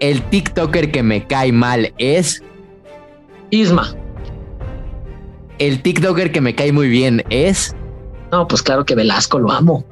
El 0.00 0.22
TikToker 0.22 0.90
que 0.90 1.02
me 1.02 1.26
cae 1.26 1.52
mal 1.52 1.92
es... 1.98 2.42
Isma 3.50 3.94
el 5.58 5.82
TikToker 5.82 6.32
que 6.32 6.40
me 6.40 6.54
cae 6.54 6.72
muy 6.72 6.88
bien 6.88 7.24
es. 7.30 7.74
No, 8.32 8.46
pues 8.48 8.62
claro 8.62 8.84
que 8.84 8.94
Velasco 8.94 9.38
lo 9.38 9.50
amo. 9.50 9.84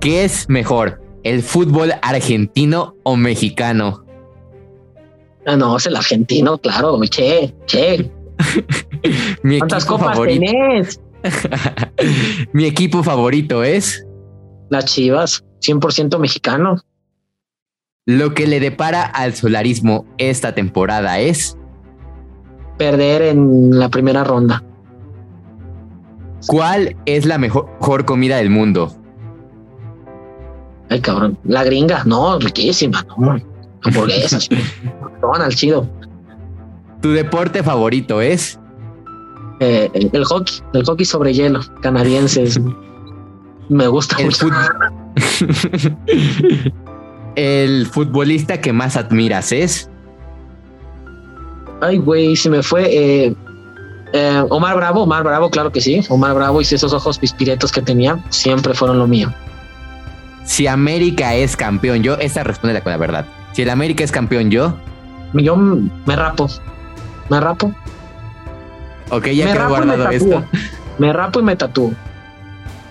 ¿Qué 0.00 0.24
es 0.24 0.48
mejor? 0.48 1.00
¿El 1.22 1.42
fútbol 1.42 1.94
argentino 2.02 2.96
o 3.02 3.16
mexicano? 3.16 4.04
Ah, 5.46 5.56
no, 5.56 5.76
es 5.76 5.86
el 5.86 5.96
argentino, 5.96 6.58
claro, 6.58 6.98
che, 7.08 7.54
che. 7.66 8.10
Mi 9.42 9.58
¿Cuántas 9.58 9.84
equipo 9.84 9.98
copas 9.98 10.14
favorito? 10.14 10.40
tenés? 10.40 11.00
Mi 12.52 12.64
equipo 12.64 13.02
favorito 13.02 13.62
es. 13.62 14.06
Las 14.70 14.86
Chivas, 14.86 15.44
100% 15.60 16.18
mexicano. 16.18 16.80
Lo 18.06 18.34
que 18.34 18.46
le 18.46 18.60
depara 18.60 19.04
al 19.04 19.34
solarismo 19.34 20.06
esta 20.18 20.54
temporada 20.54 21.20
es 21.20 21.56
perder 22.76 23.22
en 23.22 23.78
la 23.78 23.88
primera 23.88 24.24
ronda. 24.24 24.62
¿Cuál 26.46 26.96
es 27.06 27.24
la 27.24 27.38
mejor 27.38 28.04
comida 28.04 28.36
del 28.36 28.50
mundo? 28.50 28.94
Ay, 30.90 31.00
cabrón. 31.00 31.38
La 31.44 31.64
gringa, 31.64 32.04
no, 32.04 32.38
riquísima, 32.38 33.04
no. 33.18 33.38
Hamburguesas. 33.82 34.48
al 35.40 35.54
chido. 35.54 35.88
¿Tu 37.00 37.12
deporte 37.12 37.62
favorito 37.62 38.20
es? 38.20 38.58
Eh, 39.60 39.90
el, 40.12 40.24
hockey, 40.24 40.54
el 40.72 40.84
hockey 40.84 41.06
sobre 41.06 41.32
hielo, 41.32 41.60
canadienses. 41.80 42.60
Me 43.68 43.86
gusta 43.86 44.16
el 44.18 44.26
mucho. 44.26 44.48
el 47.36 47.86
futbolista 47.86 48.60
que 48.60 48.72
más 48.72 48.96
admiras 48.96 49.52
es? 49.52 49.90
Ay, 51.84 51.98
güey, 51.98 52.36
se 52.36 52.50
me 52.50 52.62
fue. 52.62 52.84
Eh, 52.90 53.34
eh, 54.12 54.44
Omar 54.48 54.76
Bravo, 54.76 55.02
Omar 55.02 55.24
Bravo, 55.24 55.50
claro 55.50 55.70
que 55.72 55.80
sí. 55.80 56.00
Omar 56.08 56.34
Bravo 56.34 56.60
y 56.60 56.64
esos 56.64 56.92
ojos 56.92 57.18
pispiretos 57.18 57.72
que 57.72 57.82
tenía 57.82 58.18
siempre 58.30 58.74
fueron 58.74 58.98
lo 58.98 59.06
mío. 59.06 59.32
Si 60.44 60.66
América 60.66 61.34
es 61.34 61.56
campeón, 61.56 62.02
yo, 62.02 62.14
esta 62.14 62.44
responde 62.44 62.80
con 62.82 62.92
la 62.92 62.98
verdad. 62.98 63.26
Si 63.52 63.62
el 63.62 63.70
América 63.70 64.04
es 64.04 64.12
campeón, 64.12 64.50
yo. 64.50 64.76
Yo 65.32 65.56
me 65.56 66.16
rapo. 66.16 66.48
Me 67.28 67.40
rapo. 67.40 67.72
Ok, 69.10 69.28
ya 69.28 69.52
quedó 69.52 69.68
guardado 69.68 70.08
esto. 70.10 70.44
Me 70.98 71.12
rapo 71.12 71.40
y 71.40 71.42
me 71.42 71.56
tatúo. 71.56 71.92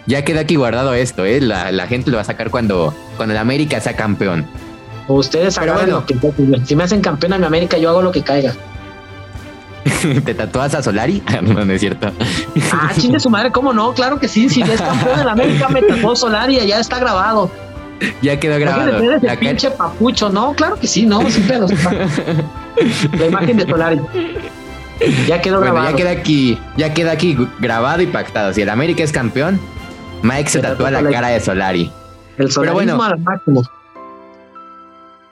Ya 0.06 0.25
queda 0.25 0.41
aquí 0.41 0.56
guardado 0.56 0.93
esto, 0.93 1.25
¿eh? 1.25 1.39
La, 1.39 1.88
gente 1.88 2.12
lo 2.12 2.17
va 2.17 2.21
a 2.21 2.25
sacar 2.25 2.49
cuando, 2.49 2.93
cuando 3.15 3.34
el 3.34 3.39
América 3.39 3.79
sea 3.79 3.95
campeón. 3.95 4.45
Ustedes 5.08 5.58
hagan 5.58 5.89
lo 5.89 6.06
que 6.06 6.15
Si 6.65 6.75
me 6.75 6.84
hacen 6.84 7.01
campeón 7.01 7.34
a 7.34 7.38
mi 7.38 7.45
América, 7.45 7.77
yo 7.77 7.89
hago 7.89 8.01
lo 8.01 8.12
que 8.12 8.21
caiga. 8.21 8.53
¿Te 10.26 10.34
tatúas 10.34 10.74
a 10.76 10.84
Solari? 10.84 11.22
no, 11.41 11.65
no 11.65 11.74
es 11.74 11.82
cierto. 11.82 12.12
ah, 12.72 12.91
chingue 12.98 13.19
su 13.19 13.30
madre, 13.30 13.52
¿cómo 13.52 13.74
no? 13.74 13.93
Claro 13.93 14.19
que 14.19 14.28
sí. 14.28 14.50
Si 14.50 14.62
es 14.62 14.82
campeón 14.82 15.19
en 15.19 15.28
América, 15.28 15.67
me 15.69 15.82
tatuó 15.82 16.15
Solari, 16.15 16.65
ya 16.65 16.80
está 16.80 17.00
grabado. 17.00 17.50
Ya 18.22 18.38
quedó 18.38 18.60
grabado. 18.60 19.00
La 19.22 19.38
pinche 19.38 19.72
papucho, 19.72 20.30
¿no? 20.30 20.54
Claro 20.54 20.76
que 20.76 20.88
sí, 20.88 21.06
no, 21.06 21.30
sin 21.30 21.43
pedos. 21.48 21.72
La 23.17 23.28
imagen 23.28 23.56
de 23.56 23.65
Solari. 23.65 24.02
Ya 25.26 25.41
quedó 25.41 25.62
grabado. 25.62 25.89
Ya 25.89 25.96
queda 25.96 26.12
aquí, 26.12 26.58
ya 26.76 26.93
queda 26.93 27.12
aquí 27.13 27.38
grabado 27.60 28.02
y 28.02 28.08
pactado. 28.08 28.54
Si 28.54 28.62
el 28.62 28.69
América 28.69 29.04
es 29.04 29.12
campeón, 29.13 29.58
Mike 30.22 30.50
se, 30.50 30.60
tatúa 30.60 30.91
la 30.91 31.10
cara 31.10 31.30
de 31.30 31.39
Solari. 31.39 31.91
El 32.38 32.50
Pero 32.54 32.74
bueno, 32.74 33.02
al 33.02 33.19
máximo. 33.19 33.63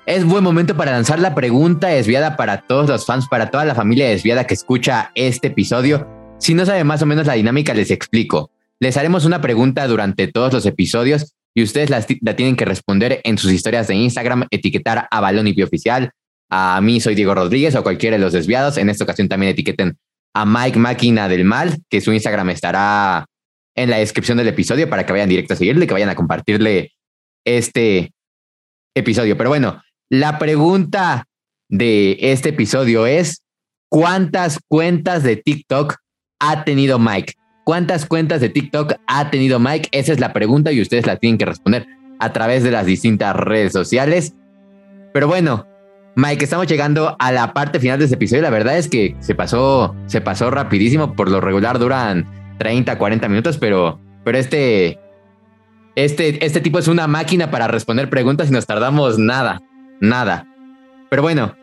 Es 0.08 0.26
buen 0.26 0.44
momento 0.44 0.76
para 0.76 0.94
lanzar 0.94 1.20
la 1.20 1.36
pregunta 1.36 1.90
desviada 1.90 2.36
para 2.36 2.62
todos 2.62 2.90
los 2.90 3.06
fans, 3.06 3.28
para 3.28 3.52
toda 3.52 3.66
la 3.66 3.76
familia 3.76 4.10
desviada 4.10 4.48
que 4.48 4.56
escucha 4.56 5.12
este 5.14 5.50
episodio. 5.50 6.08
Si 6.40 6.56
no 6.56 6.66
sabe 6.66 6.84
más 6.84 7.04
o 7.04 7.06
menos 7.06 7.28
la 7.28 7.34
dinámica, 7.34 7.76
les 7.76 7.92
explico. 7.92 8.50
Les 8.80 8.98
haremos 8.98 9.26
una 9.26 9.42
pregunta 9.42 9.86
durante 9.86 10.28
todos 10.28 10.54
los 10.54 10.66
episodios 10.66 11.36
y 11.54 11.62
ustedes 11.62 11.92
la, 11.92 12.02
tienen 12.02 12.56
que 12.56 12.66
responder 12.66 13.22
en 13.24 13.38
sus 13.38 13.52
historias 13.52 13.88
de 13.88 13.94
Instagram, 13.94 14.48
etiquetar 14.50 15.08
a 15.12 15.20
Balón 15.20 15.48
y 15.48 15.62
Oficial. 15.62 16.10
A 16.50 16.82
mí 16.82 17.00
soy 17.00 17.14
Diego 17.14 17.36
Rodríguez 17.36 17.76
o 17.76 17.84
cualquiera 17.84 18.18
de 18.18 18.24
los 18.24 18.34
desviados. 18.34 18.78
En 18.78 18.90
esta 18.90 19.04
ocasión 19.04 19.30
también 19.30 19.52
etiqueten 19.52 20.00
a 20.34 20.48
Mike 20.48 20.80
Máquina 20.80 21.28
del 21.28 21.46
Mal, 21.46 21.78
que 21.90 22.02
su 22.02 22.12
Instagram 22.12 22.50
estará 22.50 23.28
en 23.76 23.92
la 23.92 23.98
descripción 23.98 24.40
del 24.40 24.48
episodio 24.48 24.90
para 24.90 25.06
que 25.06 25.14
vayan 25.14 25.30
directo 25.30 25.54
a 25.54 25.58
seguirle, 25.58 25.86
que 25.86 25.94
vayan 25.94 26.10
a 26.10 26.16
compartirle 26.16 26.92
este 27.46 28.12
episodio. 28.96 29.38
Pero 29.38 29.52
bueno, 29.52 29.80
la 30.12 30.40
pregunta 30.40 31.26
de 31.70 32.18
este 32.20 32.50
episodio 32.50 33.06
es, 33.06 33.44
¿cuántas 33.88 34.60
cuentas 34.68 35.24
de 35.24 35.38
TikTok 35.38 35.96
ha 36.38 36.66
tenido 36.66 37.00
Mike? 37.00 37.36
¿Cuántas 37.64 38.06
cuentas 38.06 38.42
de 38.42 38.50
TikTok 38.50 38.96
ha 39.08 39.32
tenido 39.32 39.58
Mike? 39.58 39.88
Esa 39.94 40.12
es 40.12 40.20
la 40.20 40.34
pregunta 40.34 40.74
y 40.74 40.82
ustedes 40.82 41.08
la 41.08 41.16
tienen 41.16 41.38
que 41.38 41.46
responder 41.46 41.88
a 42.20 42.34
través 42.34 42.62
de 42.64 42.72
las 42.72 42.86
distintas 42.86 43.34
redes 43.38 43.72
sociales. 43.72 44.36
Pero 45.14 45.30
bueno, 45.30 45.66
Mike, 46.18 46.44
estamos 46.44 46.68
llegando 46.68 47.16
a 47.18 47.32
la 47.32 47.54
parte 47.54 47.80
final 47.80 47.98
de 47.98 48.04
este 48.04 48.16
episodio. 48.16 48.44
La 48.44 48.50
verdad 48.50 48.78
es 48.78 48.90
que 48.90 49.16
se 49.22 49.34
pasó, 49.34 49.96
se 50.08 50.20
pasó 50.20 50.52
rapidísimo. 50.52 51.16
Por 51.16 51.32
lo 51.32 51.40
regular 51.40 51.80
duran 51.80 52.28
30, 52.60 52.98
40 52.98 53.30
minutos, 53.30 53.58
pero, 53.58 53.98
pero 54.26 54.38
este, 54.38 55.00
este, 55.96 56.46
este 56.46 56.60
tipo 56.60 56.80
es 56.80 56.90
una 56.90 57.08
máquina 57.08 57.50
para 57.50 57.70
responder 57.70 58.10
preguntas 58.10 58.50
y 58.50 58.52
nos 58.52 58.68
tardamos 58.68 59.18
nada 59.18 59.62
nada. 60.02 60.46
Pero 61.10 61.22
bueno, 61.22 61.56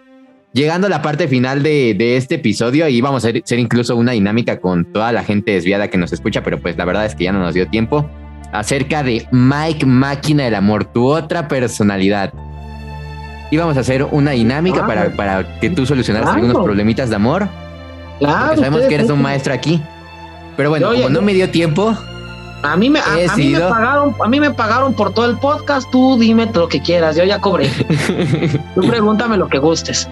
llegando 0.54 0.86
a 0.86 0.90
la 0.90 1.02
parte 1.02 1.28
final 1.28 1.62
de, 1.62 2.16
este 2.16 2.36
episodio, 2.36 2.88
y 2.88 3.00
vamos 3.00 3.24
a 3.24 3.28
hacer 3.28 3.58
incluso 3.58 3.96
una 3.96 4.12
dinámica 4.12 4.60
con 4.60 4.90
toda 4.92 5.12
la 5.12 5.22
gente 5.24 5.52
desviada 5.52 5.88
que 5.88 5.98
nos 5.98 6.12
escucha, 6.12 6.42
pero 6.42 6.58
pues 6.58 6.76
la 6.78 6.86
verdad 6.86 7.04
es 7.04 7.14
que 7.14 7.24
ya 7.24 7.32
no 7.32 7.40
nos 7.40 7.54
dio 7.54 7.68
tiempo, 7.68 8.08
acerca 8.52 9.02
de 9.02 9.26
Mike 9.30 9.84
Máquina 9.84 10.44
del 10.44 10.54
Amor, 10.54 10.86
tu 10.86 11.06
otra 11.06 11.48
personalidad. 11.48 12.32
Y 13.50 13.56
vamos 13.56 13.76
a 13.76 13.80
hacer 13.80 14.06
una 14.10 14.32
dinámica 14.32 14.86
para, 14.86 15.10
para, 15.10 15.60
que 15.60 15.70
tú 15.70 15.86
solucionaras 15.86 16.30
algunos 16.30 16.62
problemitas 16.62 17.08
de 17.10 17.16
amor. 17.16 17.48
Claro. 18.18 18.56
sabemos 18.56 18.82
que 18.82 18.94
eres 18.94 19.10
un 19.10 19.22
maestro 19.22 19.54
aquí. 19.54 19.82
Pero 20.56 20.70
bueno, 20.70 20.92
como 20.92 21.08
no 21.08 21.22
me 21.22 21.32
dio 21.32 21.48
tiempo, 21.50 21.96
a 22.62 22.76
mí 22.76 22.90
me, 22.90 22.98
a, 23.00 23.36
mí 23.36 23.50
me 23.50 23.60
pagaron, 23.60 24.14
a 24.22 24.28
mí 24.28 24.40
me 24.40 24.50
pagaron 24.50 24.94
por 24.94 25.12
todo 25.12 25.26
el 25.26 25.38
podcast. 25.38 25.88
Tú 25.90 26.18
dime 26.18 26.48
lo 26.52 26.68
que 26.68 26.80
quieras, 26.80 27.16
yo 27.16 27.24
ya 27.24 27.40
cobré. 27.40 27.68
tú 28.74 28.80
pregúntame 28.80 29.36
lo 29.36 29.48
que 29.48 29.58
gustes. 29.58 30.08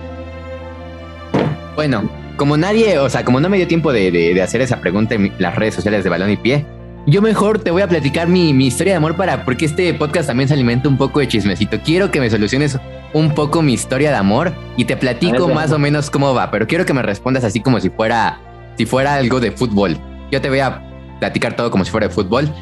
Bueno, 1.74 2.08
como 2.36 2.56
nadie, 2.56 2.98
o 2.98 3.10
sea, 3.10 3.24
como 3.24 3.40
no 3.40 3.48
me 3.48 3.56
dio 3.56 3.66
tiempo 3.66 3.92
de, 3.92 4.40
hacer 4.42 4.60
esa 4.60 4.80
pregunta 4.80 5.14
en 5.14 5.32
las 5.38 5.56
redes 5.56 5.74
sociales 5.74 6.04
de 6.04 6.10
Balón 6.10 6.30
y 6.30 6.36
Pie, 6.36 6.64
yo 7.06 7.22
mejor 7.22 7.58
te 7.58 7.70
voy 7.70 7.82
a 7.82 7.88
platicar 7.88 8.28
mi, 8.28 8.50
historia 8.64 8.94
de 8.94 8.96
amor 8.98 9.16
para, 9.16 9.44
porque 9.44 9.64
este 9.64 9.92
podcast 9.94 10.28
también 10.28 10.48
se 10.48 10.54
alimenta 10.54 10.88
un 10.88 10.96
poco 10.96 11.20
de 11.20 11.28
chismecito. 11.28 11.80
Quiero 11.84 12.10
que 12.10 12.20
me 12.20 12.30
soluciones 12.30 12.78
un 13.12 13.34
poco 13.34 13.62
mi 13.62 13.72
historia 13.72 14.10
de 14.10 14.16
amor 14.16 14.52
y 14.76 14.84
te 14.84 14.96
platico 14.96 15.48
más 15.48 15.72
o 15.72 15.78
menos 15.78 16.10
cómo 16.10 16.34
va, 16.34 16.50
pero 16.50 16.66
quiero 16.66 16.84
que 16.84 16.94
me 16.94 17.02
respondas 17.02 17.44
así 17.44 17.60
como 17.60 17.80
si 17.80 17.90
fuera, 17.90 18.38
si 18.76 18.86
fuera 18.86 19.14
algo 19.14 19.40
de 19.40 19.52
fútbol. 19.52 19.96
Yo 20.30 20.40
te 20.40 20.48
voy 20.48 20.58
a 20.60 20.85
platicar 21.20 21.56
todo 21.56 21.70
como 21.70 21.84
si 21.84 21.90
fuera 21.90 22.08
de 22.08 22.14
fútbol. 22.14 22.52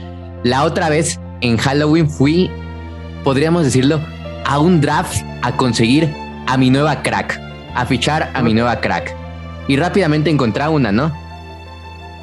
La 0.42 0.64
otra 0.64 0.88
vez, 0.88 1.20
en 1.40 1.56
Halloween, 1.56 2.08
fui, 2.08 2.50
podríamos 3.22 3.64
decirlo, 3.64 4.00
a 4.44 4.58
un 4.58 4.80
draft 4.80 5.22
a 5.42 5.56
conseguir 5.56 6.12
a 6.46 6.56
mi 6.56 6.70
nueva 6.70 7.02
crack, 7.02 7.40
a 7.74 7.86
fichar 7.86 8.30
a 8.34 8.42
mi 8.42 8.54
nueva 8.54 8.80
crack. 8.80 9.14
Y 9.68 9.76
rápidamente 9.76 10.30
encontré 10.30 10.68
una, 10.68 10.92
¿no? 10.92 11.12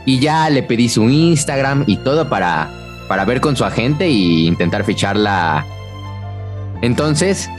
Y 0.05 0.19
ya 0.19 0.49
le 0.49 0.63
pedí 0.63 0.89
su 0.89 1.09
Instagram 1.09 1.83
y 1.87 1.97
todo 1.97 2.29
para, 2.29 2.69
para 3.07 3.25
ver 3.25 3.41
con 3.41 3.55
su 3.55 3.65
agente 3.65 4.05
e 4.05 4.11
intentar 4.11 4.83
ficharla. 4.83 5.65
Entonces, 6.81 7.49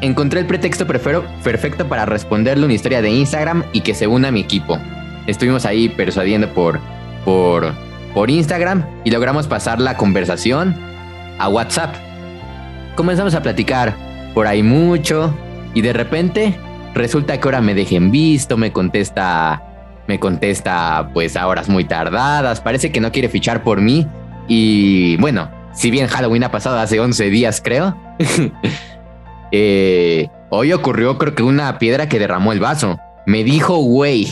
encontré 0.00 0.40
el 0.40 0.46
pretexto 0.46 0.86
perfecto 0.86 1.88
para 1.88 2.06
responderle 2.06 2.64
una 2.64 2.74
historia 2.74 3.02
de 3.02 3.10
Instagram 3.10 3.64
y 3.72 3.80
que 3.80 3.94
se 3.94 4.06
una 4.06 4.28
a 4.28 4.30
mi 4.30 4.40
equipo. 4.40 4.78
Estuvimos 5.26 5.64
ahí 5.64 5.88
persuadiendo 5.88 6.48
por 6.48 6.80
por, 7.24 7.72
por 8.14 8.30
Instagram 8.30 8.84
y 9.04 9.10
logramos 9.10 9.46
pasar 9.46 9.80
la 9.80 9.96
conversación 9.96 10.76
a 11.38 11.48
WhatsApp. 11.48 11.94
Comenzamos 12.94 13.34
a 13.34 13.42
platicar 13.42 13.94
por 14.34 14.46
ahí 14.46 14.62
mucho 14.62 15.34
y 15.74 15.80
de 15.80 15.92
repente 15.92 16.58
resulta 16.94 17.38
que 17.38 17.48
ahora 17.48 17.60
me 17.60 17.74
dejen 17.74 18.10
visto, 18.10 18.56
me 18.56 18.72
contesta, 18.72 19.62
me 20.06 20.18
contesta 20.18 21.10
pues 21.12 21.36
a 21.36 21.46
horas 21.46 21.68
muy 21.68 21.84
tardadas, 21.84 22.60
parece 22.60 22.92
que 22.92 23.00
no 23.00 23.12
quiere 23.12 23.28
fichar 23.28 23.62
por 23.62 23.80
mí 23.80 24.06
y 24.48 25.16
bueno, 25.16 25.50
si 25.72 25.90
bien 25.90 26.06
Halloween 26.06 26.44
ha 26.44 26.50
pasado 26.50 26.78
hace 26.78 27.00
11 27.00 27.30
días 27.30 27.60
creo, 27.64 27.96
eh, 29.52 30.28
hoy 30.50 30.72
ocurrió 30.72 31.18
creo 31.18 31.34
que 31.34 31.42
una 31.42 31.78
piedra 31.78 32.08
que 32.08 32.18
derramó 32.18 32.52
el 32.52 32.60
vaso. 32.60 32.98
Me 33.24 33.44
dijo, 33.44 33.76
güey, 33.76 34.28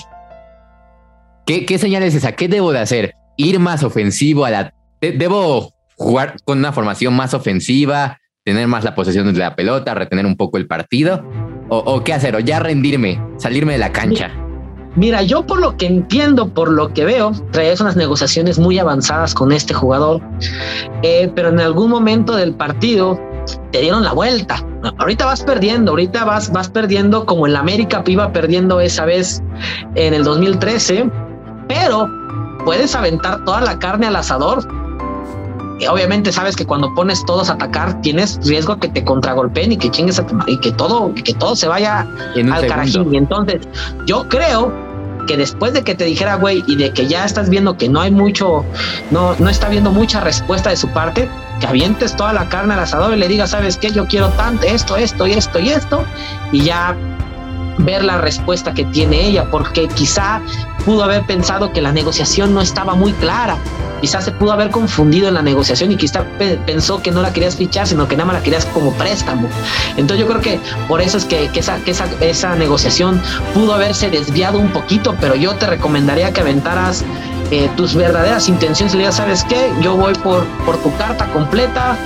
¿Qué, 1.51 1.67
¿Qué 1.67 1.79
señal 1.79 2.05
es 2.05 2.15
esa? 2.15 2.31
¿Qué 2.31 2.47
debo 2.47 2.71
de 2.71 2.79
hacer? 2.79 3.17
¿Ir 3.37 3.59
más 3.59 3.83
ofensivo 3.83 4.45
a 4.45 4.51
la... 4.51 4.73
¿Debo 5.01 5.75
jugar 5.97 6.37
con 6.45 6.59
una 6.59 6.73
formación 6.73 7.13
más 7.13 7.35
ofensiva? 7.35 8.21
¿Tener 8.45 8.69
más 8.69 8.85
la 8.85 8.95
posesión 8.95 9.33
de 9.33 9.37
la 9.37 9.57
pelota? 9.57 9.93
¿Retener 9.95 10.27
un 10.27 10.37
poco 10.37 10.59
el 10.59 10.69
partido? 10.69 11.29
¿O, 11.69 12.05
qué 12.05 12.13
hacer? 12.13 12.37
¿O 12.37 12.39
ya 12.39 12.61
rendirme? 12.61 13.21
¿Salirme 13.37 13.73
de 13.73 13.79
la 13.81 13.91
cancha? 13.91 14.31
Mira, 14.95 15.23
yo 15.23 15.45
por 15.45 15.59
lo 15.61 15.77
que 15.77 15.87
entiendo, 15.87 16.55
por 16.55 16.71
lo 16.71 16.95
que 16.95 17.05
veo, 17.05 17.33
traes 17.51 17.81
unas 17.81 17.97
negociaciones 17.97 18.61
muy 18.61 18.79
avanzadas 18.79 19.35
con 19.35 19.51
este 19.51 19.75
jugador, 19.75 20.23
eh, 21.03 21.33
pero 21.35 21.49
en 21.49 21.59
algún 21.59 21.91
momento 21.91 22.37
del 22.37 22.55
partido 22.55 23.19
te 23.73 23.81
dieron 23.81 24.05
la 24.05 24.13
vuelta. 24.13 24.65
Ahorita 24.99 25.25
vas 25.25 25.43
perdiendo, 25.43 25.91
ahorita 25.91 26.25
vas, 26.25 26.53
vas 26.53 26.69
perdiendo 26.69 27.27
como 27.27 27.49
el 27.49 27.57
América 27.57 28.05
iba 28.07 28.33
perdiendo 28.33 28.81
esa 28.81 29.05
vez 29.05 29.43
en 29.97 30.15
el 30.15 30.23
2013 30.23 31.11
pero 31.71 32.11
puedes 32.65 32.97
aventar 32.97 33.45
toda 33.45 33.61
la 33.61 33.79
carne 33.79 34.09
al 34.09 34.17
asador. 34.17 34.67
Y 35.79 35.87
obviamente 35.87 36.33
sabes 36.33 36.57
que 36.57 36.67
cuando 36.67 36.93
pones 36.95 37.25
todos 37.25 37.49
a 37.49 37.55
atacar 37.55 38.03
tienes 38.03 38.39
riesgo 38.45 38.77
que 38.79 38.89
te 38.89 39.05
contragolpeen 39.05 39.73
y 39.73 39.77
que 39.77 39.89
chingues 39.89 40.19
a 40.19 40.27
tu, 40.27 40.37
y 40.47 40.59
que 40.59 40.73
todo 40.73 41.15
que 41.15 41.33
todo 41.33 41.55
se 41.55 41.69
vaya 41.69 42.07
al 42.35 42.67
carajín. 42.67 43.15
Y 43.15 43.17
entonces 43.17 43.61
yo 44.05 44.29
creo 44.29 44.73
que 45.29 45.37
después 45.37 45.73
de 45.73 45.83
que 45.83 45.95
te 45.95 46.05
dijera 46.05 46.35
güey 46.35 46.65
y 46.67 46.75
de 46.75 46.93
que 46.93 47.07
ya 47.07 47.25
estás 47.25 47.49
viendo 47.49 47.77
que 47.77 47.89
no 47.89 48.01
hay 48.01 48.11
mucho, 48.11 48.65
no, 49.13 49.37
no 49.39 49.49
está 49.49 49.69
viendo 49.69 49.93
mucha 49.93 50.21
respuesta 50.21 50.71
de 50.71 50.77
su 50.77 50.89
parte, 50.89 51.29
que 51.61 51.67
avientes 51.69 52.17
toda 52.17 52.33
la 52.33 52.49
carne 52.49 52.75
al 52.75 52.81
asador 52.81 53.15
y 53.15 53.17
le 53.17 53.29
digas, 53.29 53.51
sabes 53.51 53.77
qué, 53.77 53.93
yo 53.93 54.07
quiero 54.07 54.29
tanto, 54.31 54.67
esto, 54.67 54.97
esto 54.97 55.27
y 55.29 55.33
esto 55.33 55.61
y 55.61 55.69
esto, 55.69 56.05
y 56.51 56.63
ya 56.63 56.97
ver 57.79 58.05
la 58.05 58.19
respuesta 58.19 58.75
que 58.75 58.85
tiene 58.87 59.27
ella, 59.27 59.51
porque 59.51 59.89
quizá 59.89 60.41
pudo 60.85 61.05
haber 61.05 61.25
pensado 61.27 61.73
que 61.73 61.81
la 61.81 61.93
negociación 61.93 62.55
no 62.55 62.61
estaba 62.61 62.95
muy 62.95 63.13
clara 63.13 63.57
quizás 64.01 64.25
se 64.25 64.33
pudo 64.33 64.53
haber 64.53 64.71
confundido 64.71 65.29
en 65.29 65.35
la 65.35 65.43
negociación 65.43 65.93
y 65.93 65.97
quizás 65.97 66.25
pensó 66.67 67.03
que 67.03 67.11
no 67.11 67.23
la 67.23 67.33
querías 67.33 67.57
fichar, 67.57 67.87
sino 67.87 68.09
que 68.09 68.17
nada 68.17 68.27
más 68.27 68.37
la 68.37 68.43
querías 68.43 68.65
como 68.67 68.93
préstamo. 68.95 69.49
Entonces 69.97 70.19
yo 70.19 70.27
creo 70.27 70.41
que 70.41 70.61
por 70.89 71.01
eso 71.01 71.19
es 71.19 71.25
que, 71.25 71.51
esa, 71.55 71.79
esa, 71.87 72.07
esa 72.21 72.57
negociación 72.57 73.21
pudo 73.55 73.75
haberse 73.75 74.11
desviado 74.11 74.59
un 74.59 74.73
poquito, 74.73 75.15
pero 75.21 75.35
yo 75.35 75.55
te 75.55 75.67
recomendaría 75.67 76.33
que 76.33 76.41
aventaras 76.41 77.05
eh, 77.51 77.69
tus 77.77 77.95
verdaderas 77.95 78.49
intenciones. 78.49 78.95
Le 78.95 79.01
digas, 79.01 79.17
¿sabes 79.17 79.45
qué? 79.45 79.71
Yo 79.81 79.97
voy 79.97 80.15
por, 80.15 80.45
por 80.65 80.79
tu 80.79 80.95
carta 80.97 81.27
completa, 81.33 81.97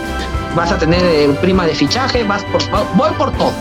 vas 0.57 0.73
a 0.73 0.79
tener 0.79 1.03
eh, 1.05 1.29
prima 1.41 1.67
de 1.67 1.75
fichaje, 1.75 2.25
vas 2.25 2.43
por, 2.45 2.63
voy 2.97 3.11
por 3.17 3.33
todo 3.33 3.53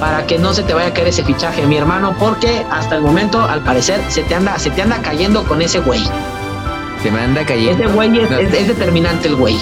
para 0.00 0.26
que 0.26 0.38
no 0.38 0.52
se 0.52 0.62
te 0.62 0.74
vaya 0.74 0.88
a 0.88 0.92
caer 0.92 1.08
ese 1.08 1.24
fichaje, 1.24 1.66
mi 1.66 1.76
hermano, 1.76 2.14
porque 2.18 2.64
hasta 2.70 2.96
el 2.96 3.02
momento, 3.02 3.40
al 3.40 3.62
parecer, 3.62 4.00
se 4.08 4.22
te 4.22 4.34
anda, 4.34 4.58
se 4.58 4.70
te 4.70 4.82
anda 4.82 5.00
cayendo 5.02 5.44
con 5.44 5.62
ese 5.62 5.80
güey. 5.80 6.00
Se 7.02 7.10
me 7.10 7.20
anda 7.20 7.44
cayendo. 7.44 7.84
Ese 7.84 7.92
güey 7.92 8.18
es, 8.18 8.68
determinante 8.68 9.28
el 9.28 9.36
güey. 9.36 9.56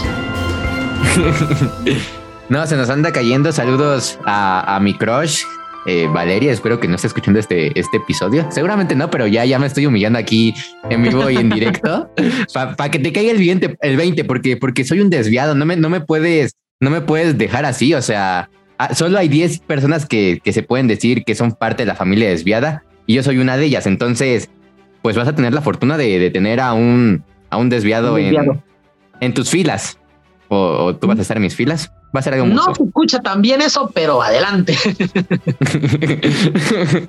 no, 2.49 2.67
se 2.67 2.77
nos 2.77 2.91
anda 2.91 3.13
cayendo. 3.13 3.53
Saludos 3.53 4.19
a, 4.25 4.79
mi 4.81 4.95
crush, 4.95 5.43
eh, 5.87 6.09
Valeria. 6.13 6.53
Espero 6.53 6.81
que 6.81 6.89
no 6.89 6.97
esté 6.97 7.09
escuchando 7.09 7.39
este, 7.39 7.79
este 7.79 7.99
episodio. 7.99 8.47
Seguramente 8.51 8.95
no, 8.97 9.11
pero 9.11 9.27
ya, 9.27 9.45
ya 9.45 9.59
me 9.59 9.67
estoy 9.67 9.87
humillando 9.87 10.19
aquí 10.19 10.55
en 10.89 11.03
vivo 11.03 11.29
y 11.31 11.37
en 11.37 11.51
directo 11.51 12.11
para 12.55 12.91
que 12.91 12.99
te 12.99 13.13
caiga 13.13 13.31
el 13.31 13.39
20, 13.39 13.77
el 13.81 13.97
20 13.97 14.25
porque, 14.25 14.57
porque 14.57 14.85
soy 14.85 15.01
un 15.01 15.11
desviado. 15.11 15.55
No 15.55 15.67
me, 15.67 15.77
no 15.77 15.91
me 15.91 16.01
puedes, 16.01 16.55
no 16.81 16.91
me 16.91 17.03
puedes 17.03 17.37
dejar 17.37 17.65
así. 17.67 17.95
O 17.95 18.03
sea, 18.03 18.49
solo 18.95 19.19
hay 19.19 19.29
10 19.29 19.61
personas 19.61 20.07
que, 20.07 20.41
se 20.45 20.63
pueden 20.63 20.89
decir 20.89 21.25
que 21.25 21.35
son 21.35 21.53
parte 21.53 21.83
de 21.83 21.87
la 21.87 21.95
familia 21.95 22.29
desviada 22.29 22.85
y 23.07 23.15
yo 23.15 23.23
soy 23.23 23.39
una 23.39 23.57
de 23.57 23.67
ellas. 23.67 23.87
Entonces, 23.87 24.51
pues 25.03 25.17
vas 25.17 25.29
a 25.29 25.35
tener 25.35 25.53
la 25.53 25.61
fortuna 25.61 25.97
de, 25.97 26.31
tener 26.31 26.61
a 26.61 26.73
un, 26.73 27.25
a 27.51 27.57
un 27.57 27.69
desviado, 27.69 28.19
En, 28.19 29.35
tus 29.35 29.51
filas. 29.51 29.99
O, 30.49 30.95
tú 30.97 31.07
vas 31.07 31.19
a 31.19 31.23
estar 31.23 31.37
en 31.37 31.43
mis 31.43 31.55
filas. 31.55 31.93
Va 32.15 32.21
a 32.21 32.23
ser 32.23 32.35
algo 32.35 32.47
No 32.47 32.75
se 32.75 32.83
escucha 32.83 33.21
también 33.21 33.61
eso, 33.61 33.91
pero 33.95 34.23
adelante. 34.23 34.77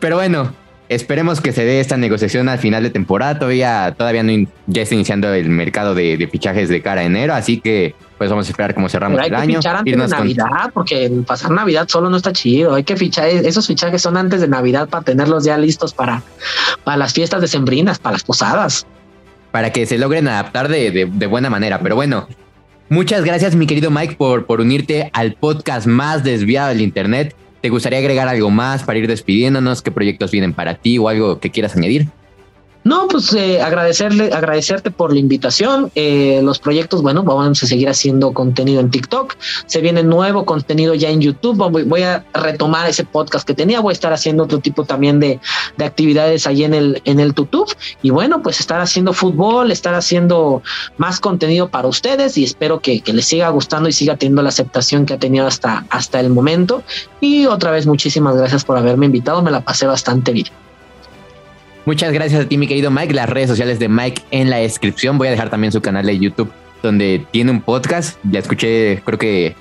pero 0.00 0.16
bueno, 0.16 0.52
esperemos 0.94 1.40
que 1.40 1.52
se 1.52 1.64
dé 1.64 1.80
esta 1.80 1.96
negociación 1.96 2.48
al 2.48 2.58
final 2.58 2.82
de 2.82 2.90
temporada. 2.90 3.38
Todavía, 3.38 3.94
todavía 3.96 4.22
no 4.22 4.32
ya 4.66 4.82
está 4.82 4.94
iniciando 4.94 5.32
el 5.32 5.48
mercado 5.48 5.94
de, 5.94 6.28
fichajes 6.30 6.68
de 6.68 6.80
cara 6.82 7.02
a 7.02 7.04
enero, 7.04 7.34
así 7.34 7.60
que 7.60 7.94
pues 8.18 8.30
vamos 8.30 8.46
a 8.46 8.50
esperar 8.50 8.74
cómo 8.74 8.88
cerramos 8.88 9.20
el 9.24 9.34
año. 9.34 9.58
Fichar 9.58 9.76
antes 9.76 9.96
de 9.96 10.08
Navidad, 10.08 10.70
porque 10.72 11.10
pasar 11.26 11.50
Navidad 11.50 11.88
solo 11.88 12.08
no 12.08 12.16
está 12.16 12.32
chido. 12.32 12.74
Hay 12.74 12.84
que 12.84 12.96
fichar, 12.96 13.28
esos 13.28 13.66
fichajes 13.66 14.00
son 14.02 14.16
antes 14.16 14.40
de 14.40 14.48
Navidad 14.48 14.88
para 14.88 15.04
tenerlos 15.04 15.44
ya 15.44 15.58
listos 15.58 15.92
para, 15.92 16.22
para 16.84 16.96
las 16.96 17.12
fiestas 17.12 17.40
decembrinas, 17.40 17.98
para 17.98 18.14
las 18.14 18.24
posadas. 18.24 18.86
Para 19.50 19.70
que 19.70 19.86
se 19.86 19.98
logren 19.98 20.28
adaptar 20.28 20.68
de, 20.68 21.04
buena 21.28 21.50
manera. 21.50 21.80
Pero 21.80 21.96
bueno, 21.96 22.28
muchas 22.88 23.24
gracias, 23.24 23.54
mi 23.54 23.66
querido 23.66 23.90
Mike, 23.90 24.14
por, 24.16 24.46
por 24.46 24.60
unirte 24.60 25.10
al 25.12 25.34
podcast 25.34 25.86
más 25.86 26.24
desviado 26.24 26.68
del 26.68 26.80
Internet. 26.80 27.34
¿Te 27.62 27.70
gustaría 27.70 28.00
agregar 28.00 28.26
algo 28.26 28.50
más 28.50 28.82
para 28.82 28.98
ir 28.98 29.06
despidiéndonos? 29.06 29.82
¿Qué 29.82 29.92
proyectos 29.92 30.32
vienen 30.32 30.52
para 30.52 30.74
ti 30.74 30.98
o 30.98 31.08
algo 31.08 31.38
que 31.38 31.52
quieras 31.52 31.76
añadir? 31.76 32.08
No, 32.84 33.06
pues 33.06 33.32
eh, 33.34 33.62
agradecerle, 33.62 34.32
agradecerte 34.32 34.90
por 34.90 35.12
la 35.12 35.20
invitación. 35.20 35.92
Eh, 35.94 36.40
los 36.42 36.58
proyectos, 36.58 37.00
bueno, 37.00 37.22
vamos 37.22 37.62
a 37.62 37.66
seguir 37.66 37.88
haciendo 37.88 38.32
contenido 38.32 38.80
en 38.80 38.90
TikTok. 38.90 39.34
Se 39.66 39.80
viene 39.80 40.02
nuevo 40.02 40.44
contenido 40.44 40.94
ya 40.94 41.08
en 41.10 41.20
YouTube. 41.20 41.56
Voy, 41.70 42.02
a 42.02 42.24
retomar 42.34 42.88
ese 42.88 43.04
podcast 43.04 43.46
que 43.46 43.54
tenía. 43.54 43.80
Voy 43.80 43.92
a 43.92 43.94
estar 43.94 44.12
haciendo 44.12 44.44
otro 44.44 44.58
tipo 44.58 44.84
también 44.84 45.20
de, 45.20 45.38
actividades 45.78 46.46
ahí 46.46 46.64
en 46.64 46.74
el, 46.74 47.02
en 47.04 47.20
el 47.20 47.34
YouTube. 47.34 47.72
Y 48.02 48.10
bueno, 48.10 48.42
pues 48.42 48.58
estar 48.58 48.80
haciendo 48.80 49.12
fútbol, 49.12 49.70
estar 49.70 49.94
haciendo 49.94 50.62
más 50.96 51.20
contenido 51.20 51.68
para 51.68 51.86
ustedes 51.86 52.36
y 52.36 52.44
espero 52.44 52.80
que, 52.80 53.00
que 53.00 53.12
les 53.12 53.26
siga 53.26 53.48
gustando 53.50 53.88
y 53.88 53.92
siga 53.92 54.16
teniendo 54.16 54.42
la 54.42 54.48
aceptación 54.48 55.06
que 55.06 55.14
ha 55.14 55.18
tenido 55.18 55.46
hasta, 55.46 55.86
hasta 55.90 56.18
el 56.18 56.30
momento. 56.30 56.82
Y 57.20 57.46
otra 57.46 57.70
vez, 57.70 57.86
muchísimas 57.86 58.36
gracias 58.36 58.64
por 58.64 58.76
haberme 58.76 59.06
invitado. 59.06 59.42
Me 59.42 59.50
la 59.50 59.60
pasé 59.60 59.86
bastante 59.86 60.32
bien. 60.32 60.46
Muchas 61.84 62.12
gracias 62.12 62.44
a 62.44 62.48
ti, 62.48 62.58
mi 62.58 62.68
querido 62.68 62.90
Mike. 62.90 63.12
Las 63.12 63.28
redes 63.28 63.48
sociales 63.48 63.78
de 63.78 63.88
Mike 63.88 64.22
en 64.30 64.50
la 64.50 64.58
descripción. 64.58 65.18
Voy 65.18 65.28
a 65.28 65.30
dejar 65.32 65.50
también 65.50 65.72
su 65.72 65.80
canal 65.80 66.06
de 66.06 66.18
YouTube 66.18 66.52
donde 66.82 67.24
tiene 67.30 67.50
un 67.50 67.60
podcast. 67.60 68.18
Ya 68.24 68.40
escuché, 68.40 69.02
creo 69.04 69.18
que 69.18 69.54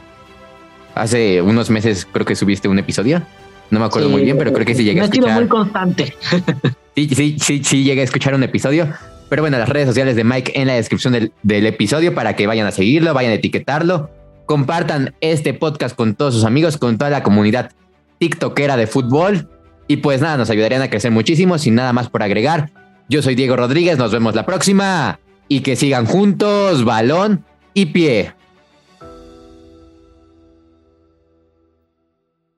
hace 0.96 1.42
unos 1.42 1.70
meses, 1.70 2.08
creo 2.12 2.26
que 2.26 2.36
subiste 2.36 2.68
un 2.68 2.80
episodio. 2.80 3.22
No 3.70 3.80
me 3.80 3.86
acuerdo 3.86 4.10
muy 4.10 4.24
bien, 4.24 4.38
pero 4.38 4.52
creo 4.52 4.66
que 4.66 4.76
sí 4.76 4.84
llegué 4.84 5.02
a 5.02 5.06
escuchar. 5.06 5.36
muy 5.36 5.48
constante. 5.48 6.14
Sí, 6.94 7.08
sí, 7.08 7.38
sí, 7.40 7.64
sí, 7.64 7.84
llegué 7.86 8.02
a 8.02 8.04
escuchar 8.04 8.36
un 8.36 8.44
episodio. 8.44 8.86
Pero 9.30 9.44
bueno, 9.44 9.58
las 9.58 9.70
redes 9.70 9.88
sociales 9.88 10.18
de 10.18 10.26
Mike 10.26 10.52
en 10.56 10.68
la 10.68 10.74
descripción 10.74 11.14
del, 11.14 11.32
del 11.42 11.66
episodio 11.66 12.14
para 12.14 12.36
que 12.36 12.48
vayan 12.48 12.68
a 12.68 12.72
seguirlo, 12.72 13.14
vayan 13.14 13.32
a 13.32 13.36
etiquetarlo. 13.36 14.10
Compartan 14.46 15.16
este 15.22 15.54
podcast 15.54 15.96
con 15.96 16.16
todos 16.16 16.34
sus 16.34 16.44
amigos, 16.44 16.76
con 16.76 16.98
toda 16.98 17.10
la 17.10 17.24
comunidad 17.24 17.72
TikTokera 18.20 18.76
de 18.76 18.88
fútbol. 18.88 19.48
Y 19.92 19.98
pues 19.98 20.22
nada, 20.22 20.38
nos 20.38 20.50
ayudarían 20.50 20.82
a 20.82 20.90
crecer 20.90 21.12
muchísimo. 21.12 21.58
Sin 21.58 21.76
nada 21.76 21.92
más 21.92 22.08
por 22.08 22.24
agregar, 22.24 22.70
yo 23.10 23.22
soy 23.22 23.36
Diego 23.36 23.58
Rodríguez, 23.58 23.98
nos 23.98 24.14
vemos 24.14 24.36
la 24.36 24.46
próxima. 24.46 25.20
Y 25.50 25.60
que 25.60 25.76
sigan 25.76 26.06
juntos, 26.06 26.86
balón 26.86 27.44
y 27.74 27.88
pie. 27.88 28.34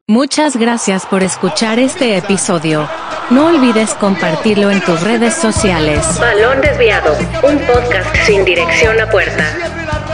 Muchas 0.05 0.57
gracias 0.57 1.07
por 1.07 1.23
escuchar 1.23 1.79
este 1.79 2.17
episodio. 2.17 2.87
No 3.31 3.47
olvides 3.47 3.95
compartirlo 3.95 4.69
en 4.69 4.79
tus 4.81 5.01
redes 5.01 5.33
sociales. 5.33 6.05
Balón 6.19 6.61
Desviado, 6.61 7.17
un 7.41 7.57
podcast 7.65 8.15
sin 8.27 8.45
dirección 8.45 9.01
a 9.01 9.09
puerta. 9.09 9.43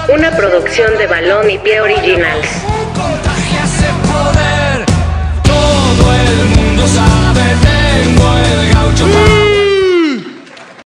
Una 0.08 0.32
producción 0.32 0.98
de 0.98 1.06
Balón 1.06 1.52
y 1.52 1.58
Pie 1.58 1.82
Originals. 1.82 2.48
Todo 5.44 6.14
el 6.14 6.46
mundo 6.46 6.59
sabe, 6.94 7.56
tengo 7.62 8.38
el 8.38 8.74
gaucho 8.74 9.06